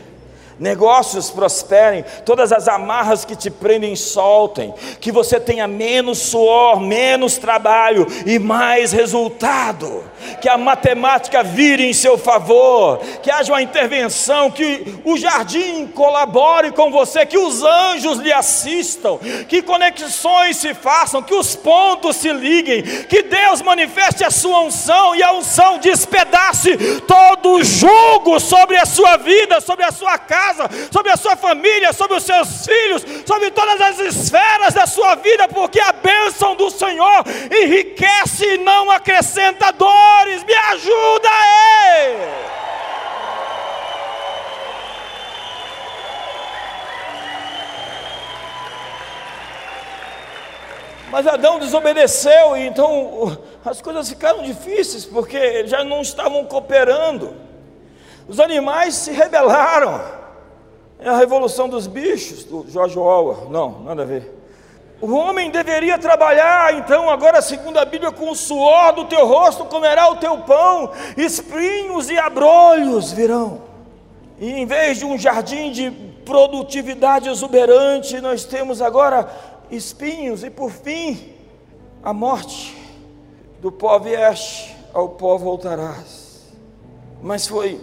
negócios 0.58 1.30
prosperem, 1.30 2.04
todas 2.24 2.52
as 2.52 2.66
amarras 2.66 3.24
que 3.24 3.36
te 3.36 3.50
prendem 3.50 3.94
soltem, 3.94 4.72
que 5.00 5.12
você 5.12 5.38
tenha 5.38 5.68
menos 5.68 6.18
suor, 6.18 6.80
menos 6.80 7.36
trabalho 7.36 8.06
e 8.24 8.38
mais 8.38 8.92
resultado, 8.92 10.02
que 10.40 10.48
a 10.48 10.56
matemática 10.56 11.42
vire 11.42 11.86
em 11.86 11.92
seu 11.92 12.16
favor, 12.16 12.98
que 13.22 13.30
haja 13.30 13.52
uma 13.52 13.62
intervenção, 13.62 14.50
que 14.50 14.98
o 15.04 15.16
jardim 15.18 15.86
colabore 15.88 16.72
com 16.72 16.90
você, 16.90 17.26
que 17.26 17.38
os 17.38 17.62
anjos 17.62 18.18
lhe 18.18 18.32
assistam, 18.32 19.18
que 19.48 19.62
conexões 19.62 20.56
se 20.56 20.72
façam, 20.72 21.22
que 21.22 21.34
os 21.34 21.54
pontos 21.54 22.16
se 22.16 22.32
liguem, 22.32 22.82
que 22.82 23.22
Deus 23.22 23.60
manifeste 23.60 24.24
a 24.24 24.30
sua 24.30 24.60
unção 24.62 25.14
e 25.14 25.22
a 25.22 25.32
unção 25.32 25.78
despedace 25.78 26.76
todo 27.06 27.50
o 27.50 27.64
jugo 27.64 28.40
sobre 28.40 28.76
a 28.78 28.86
sua 28.86 29.18
vida, 29.18 29.60
sobre 29.60 29.84
a 29.84 29.92
sua 29.92 30.16
casa 30.18 30.45
casa, 30.46 30.68
sobre 30.92 31.10
a 31.10 31.16
sua 31.16 31.36
família, 31.36 31.92
sobre 31.92 32.16
os 32.16 32.22
seus 32.22 32.64
filhos, 32.64 33.04
sobre 33.26 33.50
todas 33.50 33.80
as 33.80 33.98
esferas 33.98 34.74
da 34.74 34.86
sua 34.86 35.16
vida, 35.16 35.48
porque 35.48 35.80
a 35.80 35.92
bênção 35.92 36.54
do 36.54 36.70
Senhor 36.70 37.24
enriquece 37.50 38.54
e 38.54 38.58
não 38.58 38.90
acrescenta 38.90 39.72
dores. 39.72 40.44
Me 40.44 40.54
ajuda 40.54 41.28
aí! 41.28 42.46
Mas 51.08 51.26
Adão 51.26 51.58
desobedeceu 51.58 52.56
e 52.56 52.66
então 52.66 53.38
as 53.64 53.80
coisas 53.80 54.08
ficaram 54.08 54.42
difíceis 54.42 55.06
porque 55.06 55.66
já 55.66 55.82
não 55.82 56.02
estavam 56.02 56.44
cooperando. 56.44 57.34
Os 58.28 58.40
animais 58.40 58.94
se 58.94 59.12
rebelaram. 59.12 60.25
É 60.98 61.08
a 61.08 61.16
revolução 61.16 61.68
dos 61.68 61.86
bichos, 61.86 62.44
do 62.44 62.64
George 62.68 62.98
Orwell. 62.98 63.50
Não, 63.50 63.82
nada 63.82 64.02
a 64.02 64.06
ver. 64.06 64.34
O 65.00 65.12
homem 65.12 65.50
deveria 65.50 65.98
trabalhar, 65.98 66.74
então, 66.74 67.10
agora, 67.10 67.42
segundo 67.42 67.76
a 67.78 67.84
Bíblia, 67.84 68.10
com 68.10 68.30
o 68.30 68.34
suor 68.34 68.94
do 68.94 69.04
teu 69.04 69.26
rosto 69.26 69.66
comerá 69.66 70.10
o 70.10 70.16
teu 70.16 70.38
pão, 70.38 70.90
espinhos 71.18 72.08
e 72.08 72.18
abrolhos 72.18 73.12
virão. 73.12 73.60
E 74.38 74.50
em 74.50 74.64
vez 74.64 74.98
de 74.98 75.04
um 75.04 75.18
jardim 75.18 75.70
de 75.70 75.90
produtividade 76.24 77.28
exuberante, 77.28 78.20
nós 78.22 78.44
temos 78.44 78.80
agora 78.80 79.30
espinhos 79.70 80.42
e, 80.42 80.48
por 80.50 80.70
fim, 80.70 81.34
a 82.02 82.12
morte. 82.12 82.74
Do 83.60 83.70
pó 83.70 83.98
vieste, 83.98 84.76
ao 84.94 85.10
pó 85.10 85.36
voltarás. 85.36 86.46
Mas 87.22 87.46
foi 87.46 87.80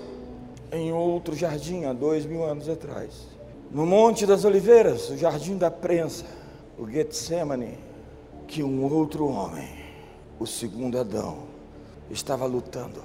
em 0.74 0.92
outro 0.92 1.36
jardim 1.36 1.86
há 1.86 1.94
dois 1.94 2.26
mil 2.26 2.44
anos 2.44 2.68
atrás. 2.68 3.28
No 3.72 3.86
Monte 3.86 4.26
das 4.26 4.44
Oliveiras, 4.44 5.10
o 5.10 5.18
Jardim 5.18 5.58
da 5.58 5.72
Prensa, 5.72 6.26
o 6.78 6.90
Getsemane, 6.90 7.78
que 8.48 8.64
um 8.64 8.84
outro 8.92 9.28
homem, 9.28 9.68
o 10.40 10.46
segundo 10.46 11.00
Adão, 11.00 11.44
estava 12.10 12.46
lutando. 12.46 13.02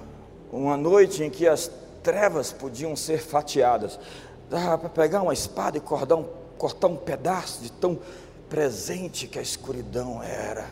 Uma 0.52 0.76
noite 0.76 1.22
em 1.22 1.30
que 1.30 1.46
as 1.46 1.70
trevas 2.02 2.52
podiam 2.52 2.94
ser 2.96 3.18
fatiadas, 3.18 3.98
dava 4.50 4.76
para 4.76 4.88
pegar 4.88 5.22
uma 5.22 5.32
espada 5.32 5.78
e 5.78 5.80
cortar 5.80 6.16
um, 6.16 6.24
cortar 6.58 6.88
um 6.88 6.96
pedaço 6.96 7.62
de 7.62 7.72
tão 7.72 7.98
presente 8.48 9.26
que 9.26 9.38
a 9.38 9.42
escuridão 9.42 10.22
era. 10.22 10.66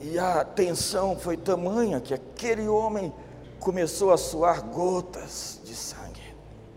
E 0.00 0.18
a 0.18 0.44
tensão 0.44 1.16
foi 1.16 1.36
tamanha 1.36 2.00
que 2.00 2.14
aquele 2.14 2.68
homem 2.68 3.12
começou 3.58 4.12
a 4.12 4.16
suar 4.16 4.62
gotas 4.62 5.60
de 5.64 5.74
sangue 5.74 6.05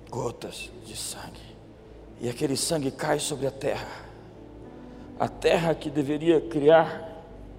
gotas 0.09 0.69
de 0.85 0.95
sangue. 0.95 1.49
E 2.19 2.29
aquele 2.29 2.57
sangue 2.57 2.91
cai 2.91 3.19
sobre 3.19 3.47
a 3.47 3.51
terra. 3.51 4.09
A 5.19 5.27
terra 5.27 5.75
que 5.75 5.89
deveria 5.89 6.41
criar 6.41 7.09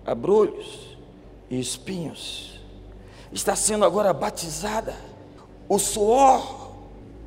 abrolhos 0.05 0.97
e 1.49 1.59
espinhos, 1.59 2.61
está 3.33 3.55
sendo 3.55 3.85
agora 3.85 4.13
batizada. 4.13 4.95
O 5.69 5.79
suor 5.79 6.71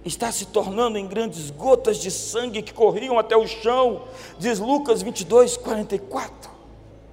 está 0.03 0.31
se 0.31 0.47
tornando 0.47 0.97
em 0.97 1.07
grandes 1.07 1.49
gotas 1.49 1.97
de 1.97 2.12
sangue 2.12 2.62
que 2.62 2.73
corriam 2.73 3.17
até 3.17 3.38
o 3.38 3.47
chão, 3.47 4.03
diz 4.38 4.59
Lucas 4.59 5.01
22, 5.01 5.57
44. 5.57 6.51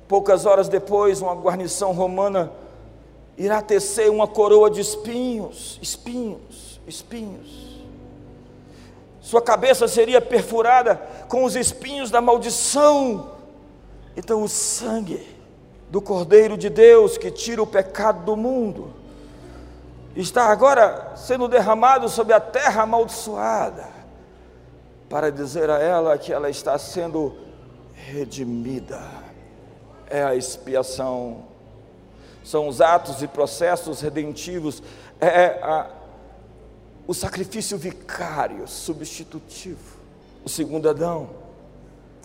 Poucas 0.09 0.45
horas 0.45 0.69
depois, 0.69 1.21
uma 1.21 1.35
guarnição 1.35 1.93
romana 1.93 2.53
irá 3.39 3.63
tecer 3.63 4.11
uma 4.11 4.27
coroa 4.27 4.71
de 4.71 4.81
espinhos, 4.81 5.79
espinhos, 5.81 6.81
espinhos 6.87 7.70
sua 9.31 9.41
cabeça 9.41 9.87
seria 9.87 10.21
perfurada 10.21 11.01
com 11.29 11.45
os 11.45 11.55
espinhos 11.55 12.11
da 12.11 12.21
maldição. 12.21 13.31
Então, 14.17 14.43
o 14.43 14.49
sangue 14.49 15.25
do 15.89 16.03
Cordeiro 16.03 16.59
de 16.59 16.69
Deus 16.69 17.17
que 17.17 17.31
tira 17.31 17.63
o 17.63 17.67
pecado 17.67 18.25
do 18.25 18.37
mundo 18.37 18.93
está 20.17 20.47
agora 20.47 21.13
sendo 21.15 21.47
derramado 21.47 22.09
sobre 22.09 22.33
a 22.33 22.41
terra 22.41 22.83
amaldiçoada, 22.83 23.87
para 25.09 25.31
dizer 25.31 25.71
a 25.71 25.79
ela 25.79 26.19
que 26.19 26.33
ela 26.33 26.51
está 26.51 26.77
sendo 26.77 27.37
redimida. 27.95 29.01
É 30.09 30.25
a 30.25 30.35
expiação, 30.35 31.45
são 32.43 32.67
os 32.67 32.81
atos 32.81 33.23
e 33.23 33.29
processos 33.29 34.01
redentivos, 34.01 34.83
é 35.21 35.61
a, 35.63 35.89
o 37.11 37.15
sacrifício 37.15 37.77
vicário, 37.77 38.69
substitutivo. 38.69 39.99
O 40.45 40.49
segundo 40.49 40.89
Adão 40.89 41.31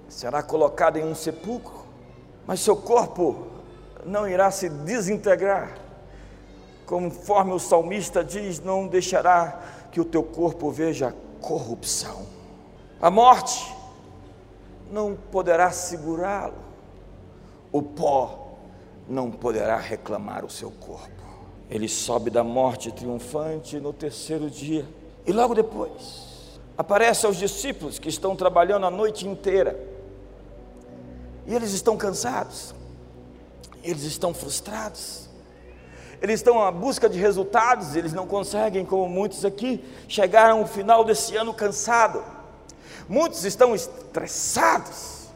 será 0.07 0.43
colocado 0.43 0.97
em 0.97 1.03
um 1.03 1.15
sepulcro, 1.15 1.87
mas 2.45 2.59
seu 2.59 2.75
corpo 2.75 3.47
não 4.05 4.27
irá 4.27 4.51
se 4.51 4.69
desintegrar 4.69 5.75
conforme 6.85 7.51
o 7.51 7.57
salmista 7.57 8.23
diz, 8.23 8.59
não 8.59 8.87
deixará 8.87 9.59
que 9.91 9.99
o 9.99 10.05
teu 10.05 10.21
corpo 10.21 10.69
veja 10.69 11.15
corrupção. 11.41 12.27
A 13.01 13.09
morte 13.09 13.75
não 14.91 15.15
poderá 15.15 15.71
segurá-lo, 15.71 16.53
o 17.71 17.81
pó 17.81 18.59
não 19.09 19.31
poderá 19.31 19.77
reclamar 19.77 20.45
o 20.45 20.49
seu 20.49 20.69
corpo. 20.69 21.14
Ele 21.69 21.87
sobe 21.87 22.29
da 22.29 22.43
morte 22.43 22.91
triunfante 22.91 23.79
no 23.79 23.91
terceiro 23.91 24.49
dia, 24.49 24.85
e 25.25 25.31
logo 25.31 25.55
depois 25.55 26.59
aparece 26.77 27.25
aos 27.25 27.37
discípulos 27.37 27.97
que 27.97 28.09
estão 28.09 28.35
trabalhando 28.35 28.85
a 28.85 28.91
noite 28.91 29.27
inteira, 29.27 29.79
e 31.47 31.53
eles 31.53 31.71
estão 31.71 31.97
cansados, 31.97 32.73
eles 33.83 34.03
estão 34.03 34.33
frustrados, 34.33 35.29
eles 36.21 36.39
estão 36.39 36.61
à 36.61 36.71
busca 36.71 37.09
de 37.09 37.19
resultados, 37.19 37.95
eles 37.95 38.13
não 38.13 38.25
conseguem, 38.25 38.85
como 38.85 39.07
muitos 39.07 39.45
aqui, 39.45 39.83
chegar 40.07 40.49
ao 40.49 40.65
final 40.65 41.03
desse 41.03 41.35
ano 41.35 41.53
cansado. 41.53 42.23
Muitos 43.07 43.43
estão 43.43 43.75
estressados, 43.75 45.27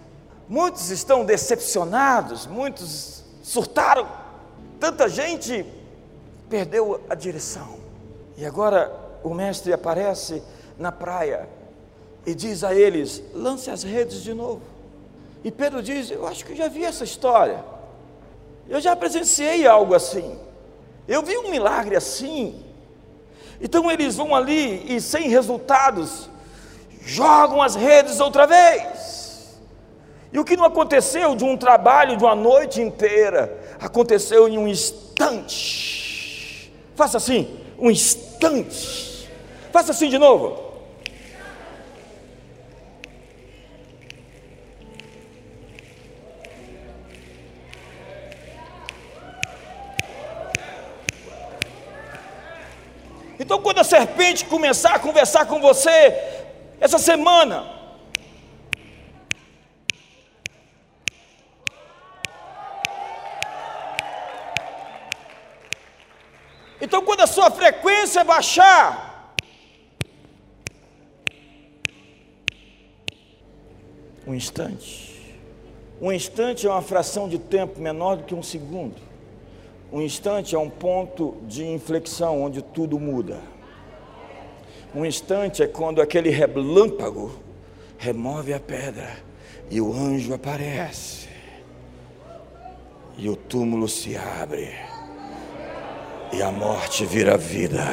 muitos 0.48 0.90
estão 0.90 1.24
decepcionados, 1.24 2.48
muitos 2.48 3.24
surtaram. 3.44 4.08
Tanta 4.80 5.08
gente 5.08 5.66
perdeu 6.50 7.02
a 7.10 7.16
direção. 7.16 7.78
E 8.38 8.46
agora 8.46 8.92
o 9.24 9.34
mestre 9.34 9.72
aparece 9.72 10.42
na 10.78 10.92
praia 10.92 11.48
e 12.26 12.34
diz 12.34 12.64
a 12.64 12.74
eles: 12.74 13.22
lance 13.34 13.70
as 13.70 13.84
redes 13.84 14.24
de 14.24 14.34
novo. 14.34 14.62
E 15.44 15.52
Pedro 15.52 15.82
diz: 15.82 16.10
Eu 16.12 16.28
acho 16.28 16.46
que 16.46 16.56
já 16.56 16.68
vi 16.68 16.84
essa 16.84 17.04
história. 17.04 17.64
Eu 18.68 18.80
já 18.80 18.96
presenciei 18.96 19.66
algo 19.66 19.94
assim. 19.94 20.38
Eu 21.08 21.24
vi 21.24 21.38
um 21.38 21.50
milagre 21.50 21.96
assim. 21.96 22.64
Então 23.62 23.90
eles 23.92 24.16
vão 24.16 24.34
ali 24.34 24.96
e 24.96 25.02
sem 25.02 25.28
resultados, 25.28 26.30
jogam 27.02 27.62
as 27.62 27.76
redes 27.76 28.20
outra 28.20 28.48
vez. 28.48 29.60
E 30.32 30.40
o 30.40 30.46
que 30.46 30.56
não 30.56 30.66
aconteceu 30.66 31.36
de 31.36 31.44
um 31.44 31.58
trabalho 31.58 32.16
de 32.16 32.24
uma 32.24 32.36
noite 32.36 32.80
inteira, 32.80 33.60
aconteceu 33.80 34.48
em 34.48 34.58
um 34.58 34.68
instante. 34.68 35.99
Faça 37.00 37.16
assim, 37.16 37.58
um 37.78 37.90
instante. 37.90 39.30
Faça 39.72 39.94
assim 39.94 40.10
de 40.10 40.18
novo. 40.18 40.62
Então, 53.40 53.62
quando 53.62 53.80
a 53.80 53.84
serpente 53.86 54.44
começar 54.44 54.96
a 54.96 55.00
conversar 55.00 55.46
com 55.46 55.62
você, 55.62 56.14
essa 56.82 56.98
semana, 56.98 57.79
Então, 66.82 67.04
quando 67.04 67.22
a 67.22 67.28
sua 67.28 67.52
frequência 67.52 68.24
baixar, 68.24 69.36
um 74.26 74.34
instante, 74.34 75.38
um 76.02 76.12
instante 76.12 76.66
é 76.66 76.70
uma 76.70 76.82
fração 76.82 77.28
de 77.28 77.38
tempo 77.38 77.82
menor 77.82 78.18
do 78.18 78.24
que 78.24 78.34
um 78.34 78.44
segundo. 78.44 78.96
Um 79.92 80.02
instante 80.02 80.56
é 80.56 80.60
um 80.60 80.70
ponto 80.70 81.38
de 81.48 81.66
inflexão 81.66 82.42
onde 82.42 82.62
tudo 82.62 83.00
muda. 83.00 83.42
Um 84.96 85.06
instante 85.06 85.62
é 85.62 85.68
quando 85.68 86.02
aquele 86.02 86.30
relâmpago 86.30 87.32
remove 87.98 88.54
a 88.54 88.60
pedra 88.60 89.18
e 89.70 89.82
o 89.82 89.92
anjo 89.92 90.34
aparece. 90.34 91.28
E 93.18 93.28
o 93.28 93.36
túmulo 93.36 93.90
se 93.90 94.16
abre. 94.16 94.74
E 96.32 96.42
a 96.42 96.52
morte 96.52 97.06
vira 97.06 97.38
vida. 97.38 97.84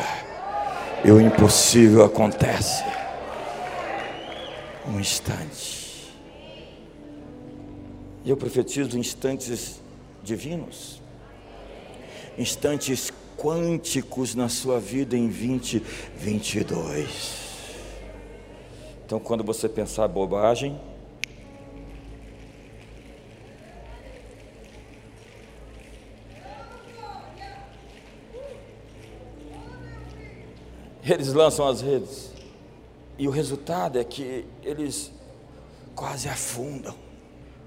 E 1.05 1.11
o 1.11 1.21
impossível 1.21 2.05
acontece. 2.05 2.85
Um 4.87 5.01
instante. 5.01 6.13
E 8.25 8.31
eu 8.31 8.37
profetizo 8.37 8.99
instantes 8.99 9.81
divinos 10.23 11.01
instantes 12.39 13.13
quânticos 13.37 14.35
na 14.35 14.49
sua 14.49 14.81
vida 14.81 15.15
em 15.17 15.29
2022. 15.29 17.47
Então, 19.05 19.21
quando 19.21 19.45
você 19.45 19.69
pensar 19.69 20.09
bobagem, 20.09 20.81
eles 31.13 31.33
lançam 31.33 31.67
as 31.67 31.81
redes. 31.81 32.31
E 33.19 33.27
o 33.27 33.31
resultado 33.31 33.99
é 33.99 34.05
que 34.05 34.45
eles 34.63 35.11
quase 35.95 36.29
afundam 36.29 36.95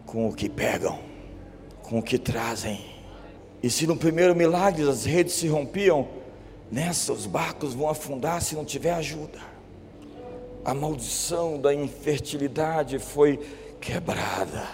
com 0.06 0.28
o 0.28 0.34
que 0.34 0.47
pegam, 0.47 0.99
com 1.82 1.99
o 1.99 2.04
que 2.04 2.17
trazem. 2.17 2.84
E 3.62 3.69
se 3.69 3.88
no 3.88 3.97
primeiro 3.97 4.36
milagre 4.36 4.88
as 4.88 5.06
redes 5.06 5.34
se 5.34 5.47
rompiam, 5.47 6.08
nessa 6.71 7.12
os 7.12 7.25
barcos 7.25 7.73
vão 7.73 7.89
afundar 7.89 8.41
se 8.41 8.56
não 8.56 8.63
tiver 8.63 8.93
ajuda. 8.93 9.39
A 10.63 10.73
maldição 10.73 11.60
da 11.60 11.73
infertilidade 11.73 12.99
foi 12.99 13.39
quebrada. 13.82 14.67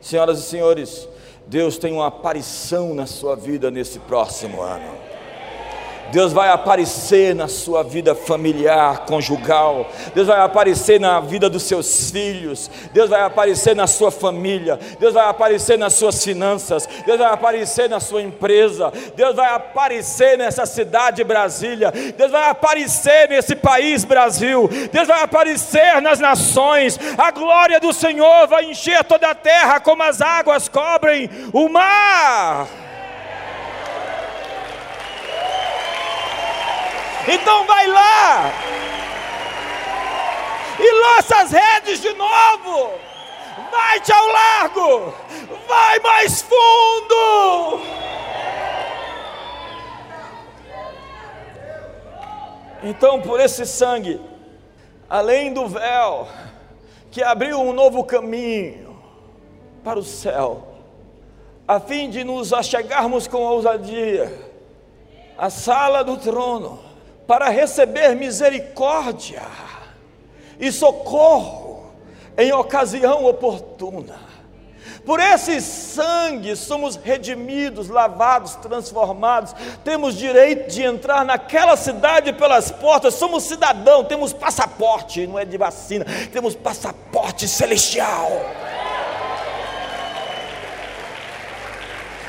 Senhoras 0.00 0.38
e 0.38 0.42
senhores, 0.42 1.08
Deus 1.46 1.76
tem 1.78 1.92
uma 1.92 2.06
aparição 2.06 2.94
na 2.94 3.06
sua 3.06 3.36
vida 3.36 3.70
nesse 3.70 3.98
próximo 3.98 4.62
ano. 4.62 5.05
Deus 6.10 6.32
vai 6.32 6.48
aparecer 6.48 7.34
na 7.34 7.48
sua 7.48 7.82
vida 7.82 8.14
familiar, 8.14 9.06
conjugal. 9.06 9.90
Deus 10.14 10.26
vai 10.26 10.40
aparecer 10.40 11.00
na 11.00 11.20
vida 11.20 11.48
dos 11.48 11.62
seus 11.62 12.10
filhos. 12.10 12.70
Deus 12.92 13.10
vai 13.10 13.22
aparecer 13.22 13.74
na 13.74 13.86
sua 13.86 14.10
família. 14.10 14.78
Deus 14.98 15.14
vai 15.14 15.28
aparecer 15.28 15.78
nas 15.78 15.94
suas 15.94 16.22
finanças. 16.22 16.88
Deus 17.04 17.18
vai 17.18 17.32
aparecer 17.32 17.88
na 17.88 18.00
sua 18.00 18.22
empresa. 18.22 18.92
Deus 19.14 19.34
vai 19.34 19.52
aparecer 19.52 20.38
nessa 20.38 20.64
cidade 20.66 21.24
Brasília. 21.24 21.92
Deus 22.16 22.30
vai 22.30 22.48
aparecer 22.48 23.28
nesse 23.28 23.56
país 23.56 24.04
Brasil. 24.04 24.68
Deus 24.92 25.08
vai 25.08 25.22
aparecer 25.22 26.00
nas 26.00 26.20
nações. 26.20 26.98
A 27.18 27.30
glória 27.30 27.80
do 27.80 27.92
Senhor 27.92 28.46
vai 28.46 28.64
encher 28.64 29.04
toda 29.04 29.30
a 29.30 29.34
terra 29.34 29.80
como 29.80 30.02
as 30.02 30.20
águas 30.20 30.68
cobrem 30.68 31.28
o 31.52 31.68
mar. 31.68 32.68
Então 37.28 37.66
vai 37.66 37.86
lá 37.88 38.52
e 40.78 40.92
lança 40.92 41.36
as 41.42 41.50
redes 41.50 42.00
de 42.00 42.12
novo. 42.14 42.90
Vai-te 43.70 44.12
ao 44.12 44.26
largo, 44.26 45.14
vai 45.66 45.98
mais 46.00 46.42
fundo. 46.42 47.80
Então, 52.82 53.20
por 53.20 53.40
esse 53.40 53.66
sangue, 53.66 54.20
além 55.08 55.52
do 55.52 55.66
véu, 55.66 56.28
que 57.10 57.22
abriu 57.22 57.60
um 57.60 57.72
novo 57.72 58.04
caminho 58.04 58.96
para 59.82 59.98
o 59.98 60.04
céu, 60.04 60.68
a 61.66 61.80
fim 61.80 62.08
de 62.10 62.22
nos 62.22 62.52
achegarmos 62.52 63.26
com 63.26 63.38
ousadia 63.38 64.32
à 65.36 65.50
sala 65.50 66.04
do 66.04 66.16
trono, 66.16 66.85
para 67.26 67.48
receber 67.48 68.14
misericórdia 68.14 69.42
e 70.58 70.70
socorro 70.70 71.66
em 72.38 72.52
ocasião 72.52 73.24
oportuna, 73.24 74.14
Por 75.04 75.20
esse 75.20 75.60
sangue 75.60 76.56
somos 76.56 76.96
redimidos, 76.96 77.88
lavados, 77.88 78.56
transformados. 78.56 79.54
Temos 79.84 80.16
direito 80.16 80.68
de 80.68 80.82
entrar 80.82 81.24
naquela 81.24 81.76
cidade 81.76 82.32
pelas 82.32 82.72
portas. 82.72 83.14
Somos 83.14 83.44
cidadão, 83.44 84.04
temos 84.04 84.32
passaporte, 84.32 85.24
não 85.26 85.38
é 85.38 85.44
de 85.44 85.56
vacina, 85.56 86.04
temos 86.32 86.56
passaporte 86.56 87.46
celestial. 87.46 88.28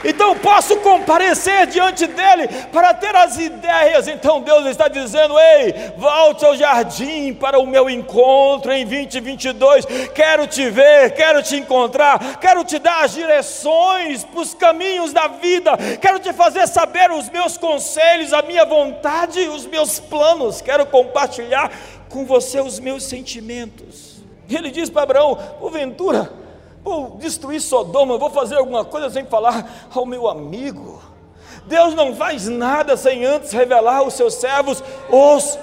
Então 0.03 0.37
posso 0.37 0.77
comparecer 0.77 1.67
diante 1.67 2.05
dele 2.05 2.47
para 2.71 2.93
ter 2.93 3.15
as 3.15 3.37
ideias. 3.37 4.07
Então 4.07 4.41
Deus 4.41 4.65
está 4.65 4.87
dizendo: 4.87 5.37
Ei, 5.39 5.73
volte 5.97 6.45
ao 6.45 6.55
jardim 6.55 7.33
para 7.33 7.59
o 7.59 7.65
meu 7.65 7.89
encontro 7.89 8.71
em 8.71 8.85
2022. 8.85 9.85
Quero 10.13 10.45
te 10.47 10.69
ver, 10.69 11.11
quero 11.13 11.41
te 11.41 11.55
encontrar, 11.55 12.37
quero 12.39 12.63
te 12.63 12.79
dar 12.79 13.03
as 13.03 13.13
direções 13.13 14.23
para 14.23 14.41
os 14.41 14.53
caminhos 14.53 15.13
da 15.13 15.27
vida. 15.27 15.71
Quero 15.99 16.19
te 16.19 16.31
fazer 16.33 16.67
saber 16.67 17.11
os 17.11 17.29
meus 17.29 17.57
conselhos, 17.57 18.33
a 18.33 18.41
minha 18.41 18.65
vontade, 18.65 19.39
os 19.47 19.65
meus 19.65 19.99
planos. 19.99 20.61
Quero 20.61 20.85
compartilhar 20.85 21.71
com 22.09 22.25
você 22.25 22.59
os 22.59 22.79
meus 22.79 23.03
sentimentos. 23.03 24.17
Ele 24.49 24.69
diz 24.69 24.89
para 24.89 25.03
Abraão: 25.03 25.35
Porventura 25.59 26.36
vou 26.87 27.17
destruir 27.17 27.59
Sodoma, 27.59 28.17
vou 28.17 28.29
fazer 28.29 28.55
alguma 28.55 28.85
coisa 28.85 29.09
sem 29.09 29.25
falar 29.25 29.89
ao 29.93 30.05
meu 30.05 30.27
amigo. 30.27 31.01
Deus 31.65 31.93
não 31.93 32.15
faz 32.15 32.47
nada 32.47 32.95
sem 32.95 33.25
antes 33.25 33.51
revelar 33.51 33.97
aos 33.97 34.13
seus 34.13 34.35
servos, 34.35 34.81
os 35.09 35.59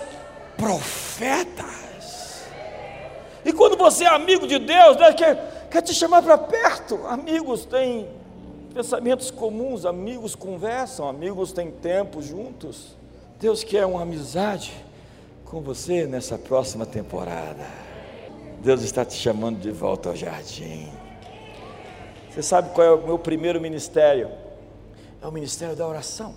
profetas. 0.57 2.45
E 3.43 3.53
quando 3.53 3.77
você 3.77 4.05
é 4.05 4.09
amigo 4.09 4.47
de 4.47 4.59
Deus, 4.59 4.97
Deus 4.97 5.15
quer, 5.15 5.69
quer 5.71 5.81
te 5.81 5.95
chamar 5.95 6.23
para 6.23 6.37
perto. 6.37 7.01
Amigos 7.07 7.65
têm 7.65 8.07
pensamentos 8.75 9.31
comuns, 9.31 9.87
amigos 9.87 10.35
conversam, 10.35 11.09
amigos 11.09 11.53
têm 11.53 11.71
tempo 11.71 12.21
juntos. 12.21 12.97
Deus 13.41 13.65
quer 13.65 13.87
uma 13.87 14.03
amizade 14.03 14.73
com 15.47 15.63
você 15.63 16.07
nessa 16.07 16.37
próxima 16.37 16.85
temporada. 16.85 17.67
Deus 18.61 18.83
está 18.83 19.05
te 19.05 19.15
chamando 19.15 19.59
de 19.59 19.71
volta 19.71 20.11
ao 20.11 20.17
jardim. 20.17 21.04
Você 22.35 22.43
sabe 22.43 22.75
qual 22.75 22.85
é 22.85 22.91
o 22.91 23.01
meu 23.01 23.17
primeiro 23.17 23.61
ministério? 23.61 24.29
É 25.23 25.27
o 25.27 25.31
ministério 25.31 25.77
da 25.77 25.87
oração. 25.87 26.35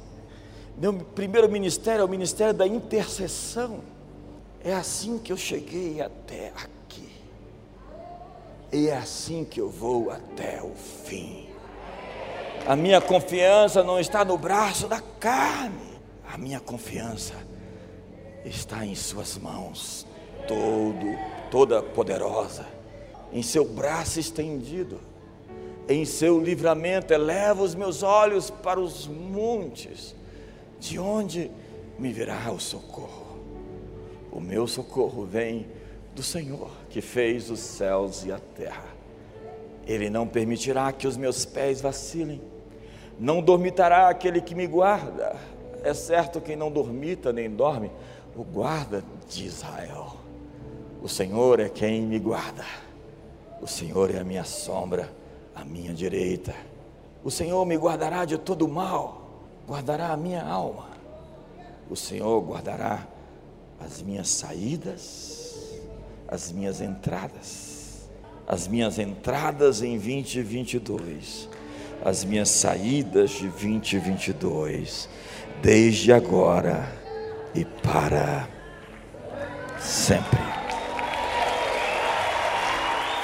Meu 0.77 0.93
primeiro 0.93 1.49
ministério 1.49 2.01
é 2.01 2.05
o 2.05 2.07
ministério 2.07 2.53
da 2.53 2.67
intercessão. 2.67 3.79
É 4.63 4.75
assim 4.75 5.17
que 5.17 5.33
eu 5.33 5.37
cheguei 5.37 5.99
até 5.99 6.49
aqui. 6.49 7.09
E 8.71 8.89
é 8.89 8.95
assim 8.95 9.43
que 9.43 9.59
eu 9.59 9.71
vou 9.71 10.11
até 10.11 10.61
o 10.61 10.75
fim. 10.75 11.49
A 12.67 12.75
minha 12.75 13.01
confiança 13.01 13.83
não 13.83 13.99
está 13.99 14.23
no 14.23 14.37
braço 14.37 14.87
da 14.87 15.01
carne. 15.01 15.97
A 16.31 16.37
minha 16.37 16.59
confiança 16.59 17.33
está 18.45 18.85
em 18.85 18.93
suas 18.93 19.35
mãos, 19.35 20.05
todo, 20.47 21.17
toda 21.49 21.81
poderosa, 21.81 22.67
em 23.33 23.41
seu 23.41 23.65
braço 23.65 24.19
estendido 24.19 24.99
em 25.89 26.03
seu 26.03 26.39
livramento, 26.39 27.13
eleva 27.13 27.63
os 27.63 27.73
meus 27.73 28.03
olhos 28.03 28.49
para 28.49 28.79
os 28.79 29.07
montes, 29.07 30.15
de 30.79 30.99
onde 30.99 31.49
me 31.97 32.11
virá 32.11 32.51
o 32.51 32.59
socorro. 32.59 33.37
O 34.31 34.39
meu 34.39 34.67
socorro 34.67 35.25
vem 35.25 35.65
do 36.13 36.21
Senhor, 36.21 36.69
que 36.89 36.99
fez 36.99 37.49
os 37.49 37.59
céus 37.59 38.25
e 38.25 38.31
a 38.31 38.39
terra. 38.39 38.97
Ele 39.85 40.09
não 40.09 40.27
permitirá 40.27 40.91
que 40.91 41.07
os 41.07 41.15
meus 41.15 41.45
pés 41.45 41.79
vacilem, 41.79 42.41
não 43.17 43.41
dormitará 43.41 44.09
aquele 44.09 44.41
que 44.41 44.53
me 44.53 44.67
guarda. 44.67 45.35
É 45.83 45.93
certo 45.93 46.41
que 46.41 46.55
não 46.55 46.69
dormita 46.69 47.31
nem 47.31 47.49
dorme 47.49 47.89
o 48.35 48.43
guarda 48.43 49.03
de 49.29 49.45
Israel. 49.45 50.17
O 51.01 51.07
Senhor 51.07 51.59
é 51.59 51.69
quem 51.69 52.01
me 52.01 52.19
guarda, 52.19 52.65
o 53.61 53.67
Senhor 53.67 54.13
é 54.13 54.19
a 54.19 54.23
minha 54.23 54.43
sombra 54.43 55.09
à 55.57 55.65
minha 55.65 55.93
direita. 55.93 56.53
O 57.23 57.31
Senhor 57.31 57.65
me 57.65 57.75
guardará 57.75 58.25
de 58.25 58.37
todo 58.37 58.67
mal, 58.67 59.41
guardará 59.67 60.09
a 60.09 60.17
minha 60.17 60.43
alma. 60.43 60.87
O 61.89 61.95
Senhor 61.95 62.39
guardará 62.41 63.07
as 63.79 64.01
minhas 64.01 64.29
saídas, 64.29 65.79
as 66.27 66.51
minhas 66.51 66.79
entradas, 66.79 68.07
as 68.47 68.67
minhas 68.67 68.99
entradas 68.99 69.81
em 69.81 69.97
2022, 69.97 71.49
as 72.05 72.23
minhas 72.23 72.49
saídas 72.49 73.31
de 73.31 73.47
2022, 73.47 75.09
desde 75.61 76.13
agora 76.13 76.87
e 77.55 77.65
para 77.65 78.47
sempre. 79.79 80.56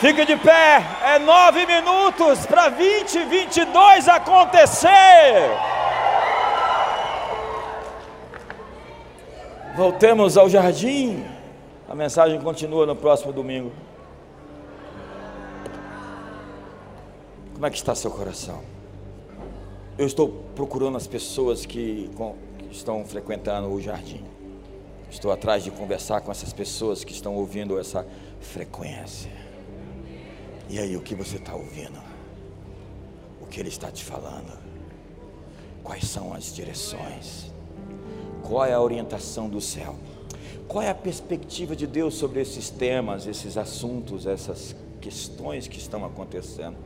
Fique 0.03 0.25
de 0.25 0.35
pé, 0.35 0.85
é 1.01 1.17
nove 1.17 1.65
minutos 1.65 2.45
para 2.45 2.67
2022 2.67 4.09
acontecer. 4.09 4.89
Voltemos 9.77 10.35
ao 10.37 10.49
jardim. 10.49 11.23
A 11.87 11.95
mensagem 11.95 12.37
continua 12.41 12.85
no 12.85 12.97
próximo 12.97 13.31
domingo. 13.31 13.71
Como 17.53 17.65
é 17.65 17.69
que 17.69 17.77
está 17.77 17.95
seu 17.95 18.11
coração? 18.11 18.61
Eu 19.97 20.05
estou 20.05 20.43
procurando 20.53 20.97
as 20.97 21.07
pessoas 21.07 21.65
que, 21.65 22.11
que 22.59 22.75
estão 22.75 23.05
frequentando 23.05 23.71
o 23.71 23.79
jardim. 23.79 24.25
Estou 25.09 25.31
atrás 25.31 25.63
de 25.63 25.71
conversar 25.71 26.19
com 26.19 26.29
essas 26.29 26.51
pessoas 26.51 27.05
que 27.05 27.13
estão 27.13 27.35
ouvindo 27.35 27.79
essa 27.79 28.05
frequência. 28.41 29.52
E 30.73 30.79
aí, 30.79 30.97
o 30.97 31.01
que 31.01 31.13
você 31.13 31.35
está 31.35 31.53
ouvindo? 31.53 32.01
O 33.39 33.45
que 33.45 33.59
ele 33.59 33.69
está 33.69 33.91
te 33.91 34.03
falando? 34.03 34.57
Quais 35.83 36.07
são 36.07 36.33
as 36.33 36.51
direções? 36.51 37.53
Qual 38.41 38.65
é 38.65 38.73
a 38.73 38.81
orientação 38.81 39.47
do 39.47 39.61
céu? 39.61 39.95
Qual 40.67 40.81
é 40.81 40.89
a 40.89 40.95
perspectiva 40.95 41.75
de 41.75 41.85
Deus 41.85 42.15
sobre 42.15 42.41
esses 42.41 42.71
temas, 42.71 43.27
esses 43.27 43.55
assuntos, 43.55 44.25
essas 44.25 44.75
questões 44.99 45.67
que 45.67 45.77
estão 45.77 46.03
acontecendo? 46.03 46.77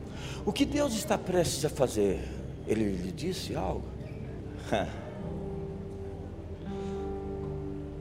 O 0.44 0.52
que 0.52 0.66
Deus 0.66 0.92
está 0.92 1.16
prestes 1.16 1.64
a 1.64 1.70
fazer? 1.70 2.20
Ele 2.66 2.92
lhe 2.92 3.10
disse 3.10 3.56
algo? 3.56 3.84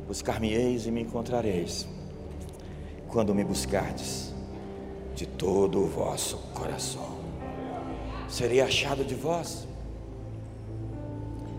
Buscar-me-eis 0.06 0.86
e 0.86 0.92
me 0.92 1.00
encontrareis, 1.00 1.88
quando 3.08 3.34
me 3.34 3.46
buscardes 3.46 4.36
de 5.18 5.26
todo 5.26 5.80
o 5.80 5.88
vosso 5.88 6.38
coração. 6.54 7.18
Serei 8.30 8.62
achado 8.62 9.04
de 9.04 9.16
vós. 9.16 9.68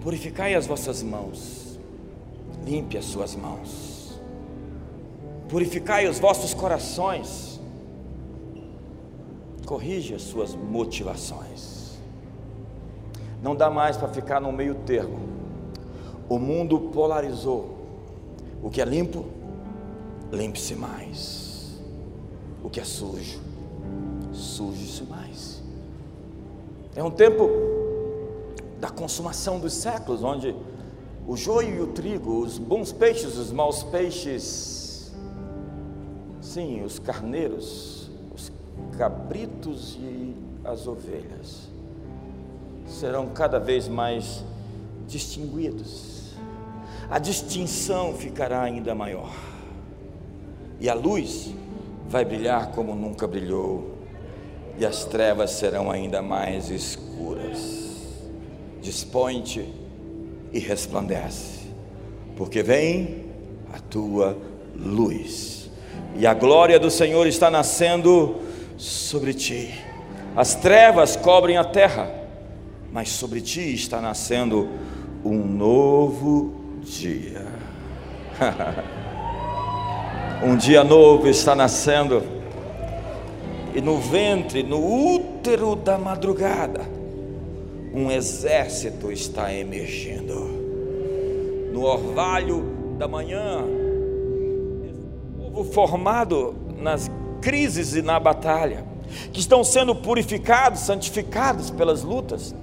Purificai 0.01 0.55
as 0.55 0.65
vossas 0.65 1.03
mãos, 1.03 1.77
limpe 2.65 2.97
as 2.97 3.05
suas 3.05 3.35
mãos, 3.35 4.21
purificai 5.49 6.07
os 6.07 6.21
vossos 6.21 6.55
corações, 6.55 7.61
corrige 9.67 10.15
as 10.15 10.23
suas 10.23 10.55
motivações. 10.55 11.99
Não 13.43 13.57
dá 13.57 13.69
mais 13.69 13.97
para 13.97 14.09
ficar 14.09 14.41
no 14.41 14.53
meio 14.53 14.77
termo. 14.77 15.19
O 16.29 16.39
mundo 16.39 16.79
polarizou. 16.93 17.77
O 18.63 18.71
que 18.71 18.81
é 18.81 18.85
limpo, 18.85 19.27
limpe-se 20.31 20.77
mais. 20.77 21.81
O 22.63 22.71
que 22.71 22.81
é 22.81 22.85
sujo, 22.85 23.48
surge-se 24.39 25.03
mais. 25.05 25.63
É 26.95 27.03
um 27.03 27.11
tempo 27.11 27.49
da 28.81 28.91
consumação 28.91 29.59
dos 29.59 29.73
séculos, 29.75 30.23
onde 30.23 30.55
o 31.27 31.37
joio 31.37 31.77
e 31.77 31.81
o 31.81 31.89
trigo, 31.89 32.41
os 32.41 32.59
bons 32.59 32.93
peixes, 32.93 33.37
os 33.37 33.53
maus 33.53 33.83
peixes, 33.83 35.13
sim, 36.41 36.83
os 36.83 36.99
carneiros, 36.99 38.11
os 38.35 38.51
cabritos 38.97 39.97
e 40.01 40.35
as 40.65 40.87
ovelhas 40.87 41.69
serão 42.87 43.29
cada 43.29 43.59
vez 43.59 43.87
mais 43.87 44.43
distinguidos. 45.07 46.33
A 47.11 47.19
distinção 47.19 48.15
ficará 48.15 48.63
ainda 48.63 48.95
maior. 48.95 49.31
E 50.81 50.89
a 50.89 50.95
luz 50.95 51.55
vai 52.09 52.25
brilhar 52.25 52.71
como 52.73 52.95
nunca 52.95 53.27
brilhou 53.27 53.98
e 54.79 54.87
as 54.87 55.05
trevas 55.05 55.51
serão 55.51 55.91
ainda 55.91 56.23
mais 56.23 56.71
escuras. 56.71 57.87
Dispõe-te 58.81 59.69
e 60.53 60.59
resplandece, 60.59 61.67
porque 62.37 62.63
vem 62.63 63.27
a 63.73 63.81
tua 63.81 64.39
luz, 64.75 65.71
e 66.17 66.27
a 66.27 66.33
glória 66.33 66.79
do 66.79 66.91
Senhor 66.91 67.27
está 67.27 67.51
nascendo 67.51 68.37
sobre 68.77 69.35
ti. 69.35 69.75
as 70.37 70.55
trevas 70.55 71.17
cobrem 71.17 71.57
a 71.57 71.65
terra, 71.65 72.09
mas 72.93 73.09
sobre 73.09 73.41
ti 73.41 73.75
está 73.75 74.01
nascendo 74.01 74.69
um 75.25 75.45
novo 75.45 76.55
dia. 76.83 77.47
um 80.43 80.57
dia 80.57 80.85
novo 80.85 81.29
está 81.29 81.57
nascendo, 81.57 82.38
e 83.75 83.81
no 83.81 83.99
ventre, 83.99 84.63
no 84.63 84.79
útero 85.15 85.77
da 85.77 85.99
madrugada, 85.99 86.81
um 87.93 88.11
exército 88.11 89.11
está 89.11 89.53
emergindo. 89.53 90.59
No 91.73 91.85
orvalho 91.85 92.97
da 92.99 93.07
manhã, 93.07 93.65
povo 95.59 95.65
formado 95.73 96.55
nas 96.79 97.11
crises 97.41 97.95
e 97.95 98.03
na 98.03 98.21
batalha, 98.21 98.85
que 99.33 99.41
estão 99.41 99.65
sendo 99.65 99.95
purificados, 99.95 100.81
santificados 100.81 101.71
pelas 101.71 102.03
lutas. 102.03 102.55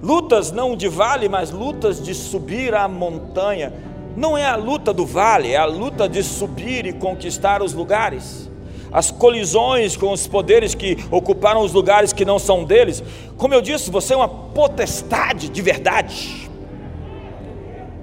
Lutas 0.00 0.52
não 0.52 0.76
de 0.76 0.88
vale, 0.88 1.28
mas 1.28 1.50
lutas 1.50 2.00
de 2.00 2.14
subir 2.14 2.74
a 2.74 2.86
montanha. 2.86 3.72
Não 4.16 4.38
é 4.38 4.46
a 4.46 4.54
luta 4.54 4.92
do 4.92 5.04
vale, 5.04 5.52
é 5.52 5.56
a 5.56 5.64
luta 5.64 6.08
de 6.08 6.22
subir 6.22 6.86
e 6.86 6.92
conquistar 6.92 7.62
os 7.62 7.72
lugares. 7.72 8.47
As 8.92 9.10
colisões 9.10 9.96
com 9.96 10.12
os 10.12 10.26
poderes 10.26 10.74
que 10.74 10.96
ocuparam 11.10 11.60
os 11.60 11.72
lugares 11.72 12.12
que 12.12 12.24
não 12.24 12.38
são 12.38 12.64
deles. 12.64 13.02
Como 13.36 13.52
eu 13.52 13.60
disse, 13.60 13.90
você 13.90 14.14
é 14.14 14.16
uma 14.16 14.28
potestade 14.28 15.48
de 15.48 15.62
verdade. 15.62 16.50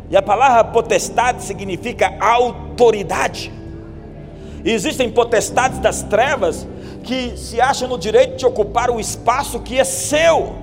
E 0.10 0.16
a 0.16 0.22
palavra 0.22 0.64
potestade 0.66 1.44
significa 1.44 2.14
autoridade. 2.20 3.52
E 4.64 4.72
existem 4.72 5.10
potestades 5.10 5.80
das 5.80 6.04
trevas 6.04 6.68
que 7.04 7.38
se 7.38 7.60
acham 7.62 7.88
no 7.88 7.98
direito 7.98 8.38
de 8.38 8.46
ocupar 8.46 8.90
o 8.90 9.00
espaço 9.00 9.60
que 9.60 9.80
é 9.80 9.84
seu. 9.84 10.56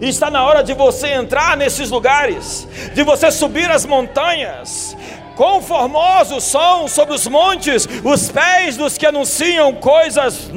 E 0.00 0.08
está 0.08 0.30
na 0.30 0.44
hora 0.44 0.62
de 0.62 0.74
você 0.74 1.08
entrar 1.08 1.56
nesses 1.56 1.90
lugares, 1.90 2.66
de 2.94 3.02
você 3.02 3.30
subir 3.30 3.70
as 3.70 3.84
montanhas. 3.84 4.96
Quão 5.36 5.60
formosos 5.60 6.44
são 6.44 6.86
sobre 6.86 7.14
os 7.14 7.26
montes 7.26 7.88
os 8.04 8.30
pés 8.30 8.76
dos 8.76 8.96
que 8.96 9.06
anunciam 9.06 9.72
coisas 9.74 10.50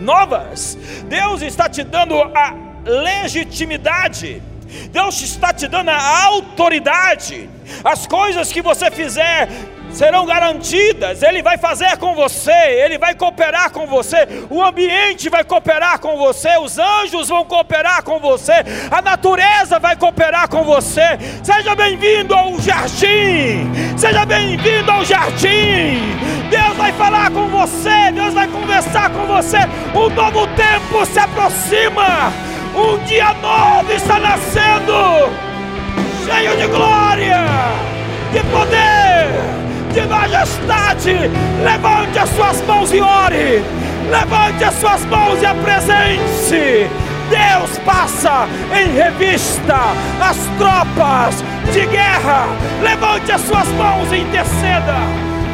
novas. 0.00 0.78
Deus 1.06 1.42
está 1.42 1.68
te 1.68 1.82
dando 1.82 2.14
a 2.16 2.54
legitimidade. 2.84 4.42
Deus 4.90 5.20
está 5.22 5.52
te 5.52 5.66
dando 5.66 5.88
a 5.90 6.24
autoridade. 6.26 7.48
As 7.82 8.06
coisas 8.06 8.52
que 8.52 8.62
você 8.62 8.90
fizer 8.90 9.48
serão 9.90 10.26
garantidas. 10.26 11.22
Ele 11.22 11.42
vai 11.42 11.58
fazer 11.58 11.96
com 11.96 12.14
você, 12.14 12.52
ele 12.52 12.98
vai 12.98 13.14
cooperar 13.14 13.70
com 13.70 13.86
você, 13.86 14.28
o 14.50 14.62
ambiente 14.62 15.28
vai 15.28 15.44
cooperar 15.44 15.98
com 15.98 16.16
você, 16.16 16.56
os 16.58 16.78
anjos 16.78 17.28
vão 17.28 17.44
cooperar 17.44 18.02
com 18.02 18.18
você, 18.18 18.52
a 18.90 19.02
natureza 19.02 19.78
vai 19.78 19.96
cooperar 19.96 20.48
com 20.48 20.62
você. 20.62 21.18
Seja 21.42 21.74
bem-vindo 21.74 22.34
ao 22.34 22.58
jardim, 22.60 23.70
seja 23.96 24.24
bem-vindo 24.24 24.90
ao 24.90 25.04
jardim. 25.04 26.18
Deus 26.50 26.76
vai 26.76 26.92
falar 26.92 27.30
com 27.30 27.46
você, 27.48 28.10
Deus 28.12 28.32
vai 28.32 28.48
conversar 28.48 29.10
com 29.10 29.26
você. 29.26 29.58
Um 29.94 30.08
novo 30.08 30.46
tempo 30.48 31.04
se 31.04 31.18
aproxima, 31.18 32.32
um 32.74 32.98
dia 33.04 33.34
novo 33.34 33.92
está 33.92 34.18
nascendo, 34.18 35.30
cheio 36.24 36.56
de 36.56 36.66
glória, 36.68 37.44
de 38.32 38.40
poder 38.50 39.57
de 39.92 40.06
majestade. 40.06 41.30
Levante 41.62 42.18
as 42.18 42.28
suas 42.30 42.60
mãos 42.62 42.92
e 42.92 43.00
ore. 43.00 43.62
Levante 44.10 44.64
as 44.64 44.74
suas 44.74 45.04
mãos 45.06 45.40
e 45.42 45.46
apresente. 45.46 46.90
Deus 47.28 47.78
passa 47.84 48.48
em 48.74 48.94
revista 48.94 49.76
as 50.20 50.36
tropas 50.56 51.44
de 51.72 51.86
guerra. 51.86 52.46
Levante 52.82 53.32
as 53.32 53.40
suas 53.42 53.68
mãos 53.68 54.10
e 54.12 54.18
interceda. 54.18 54.96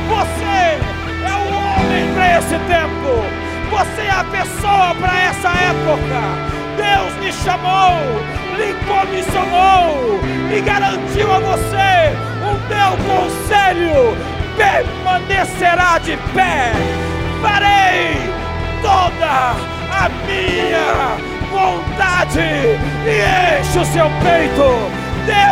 Você 0.09 0.79
é 1.25 1.33
o 1.33 1.49
homem 1.49 2.15
para 2.15 2.39
esse 2.39 2.59
tempo. 2.69 3.25
Você 3.71 4.03
é 4.03 4.11
a 4.11 4.25
pessoa 4.25 4.95
para 5.01 5.21
essa 5.23 5.49
época. 5.49 6.55
Deus 6.77 7.15
me 7.21 7.33
chamou, 7.33 7.99
lhe 8.57 8.75
comissionou 8.87 10.21
e 10.57 10.61
garantiu 10.61 11.33
a 11.33 11.41
você 11.41 12.34
o 12.45 12.55
meu 12.69 12.93
conselho 13.09 14.17
permanecerá 14.57 15.99
de 15.99 16.17
pé. 16.35 16.73
Farei 17.43 18.17
toda 18.83 19.57
a 19.91 20.09
minha 20.27 21.17
vontade 21.51 22.41
e 22.41 23.61
enche 23.61 23.79
o 23.79 23.85
seu 23.85 24.11
peito. 24.23 25.05
Dê 25.27 25.45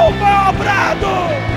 brado. 0.58 1.52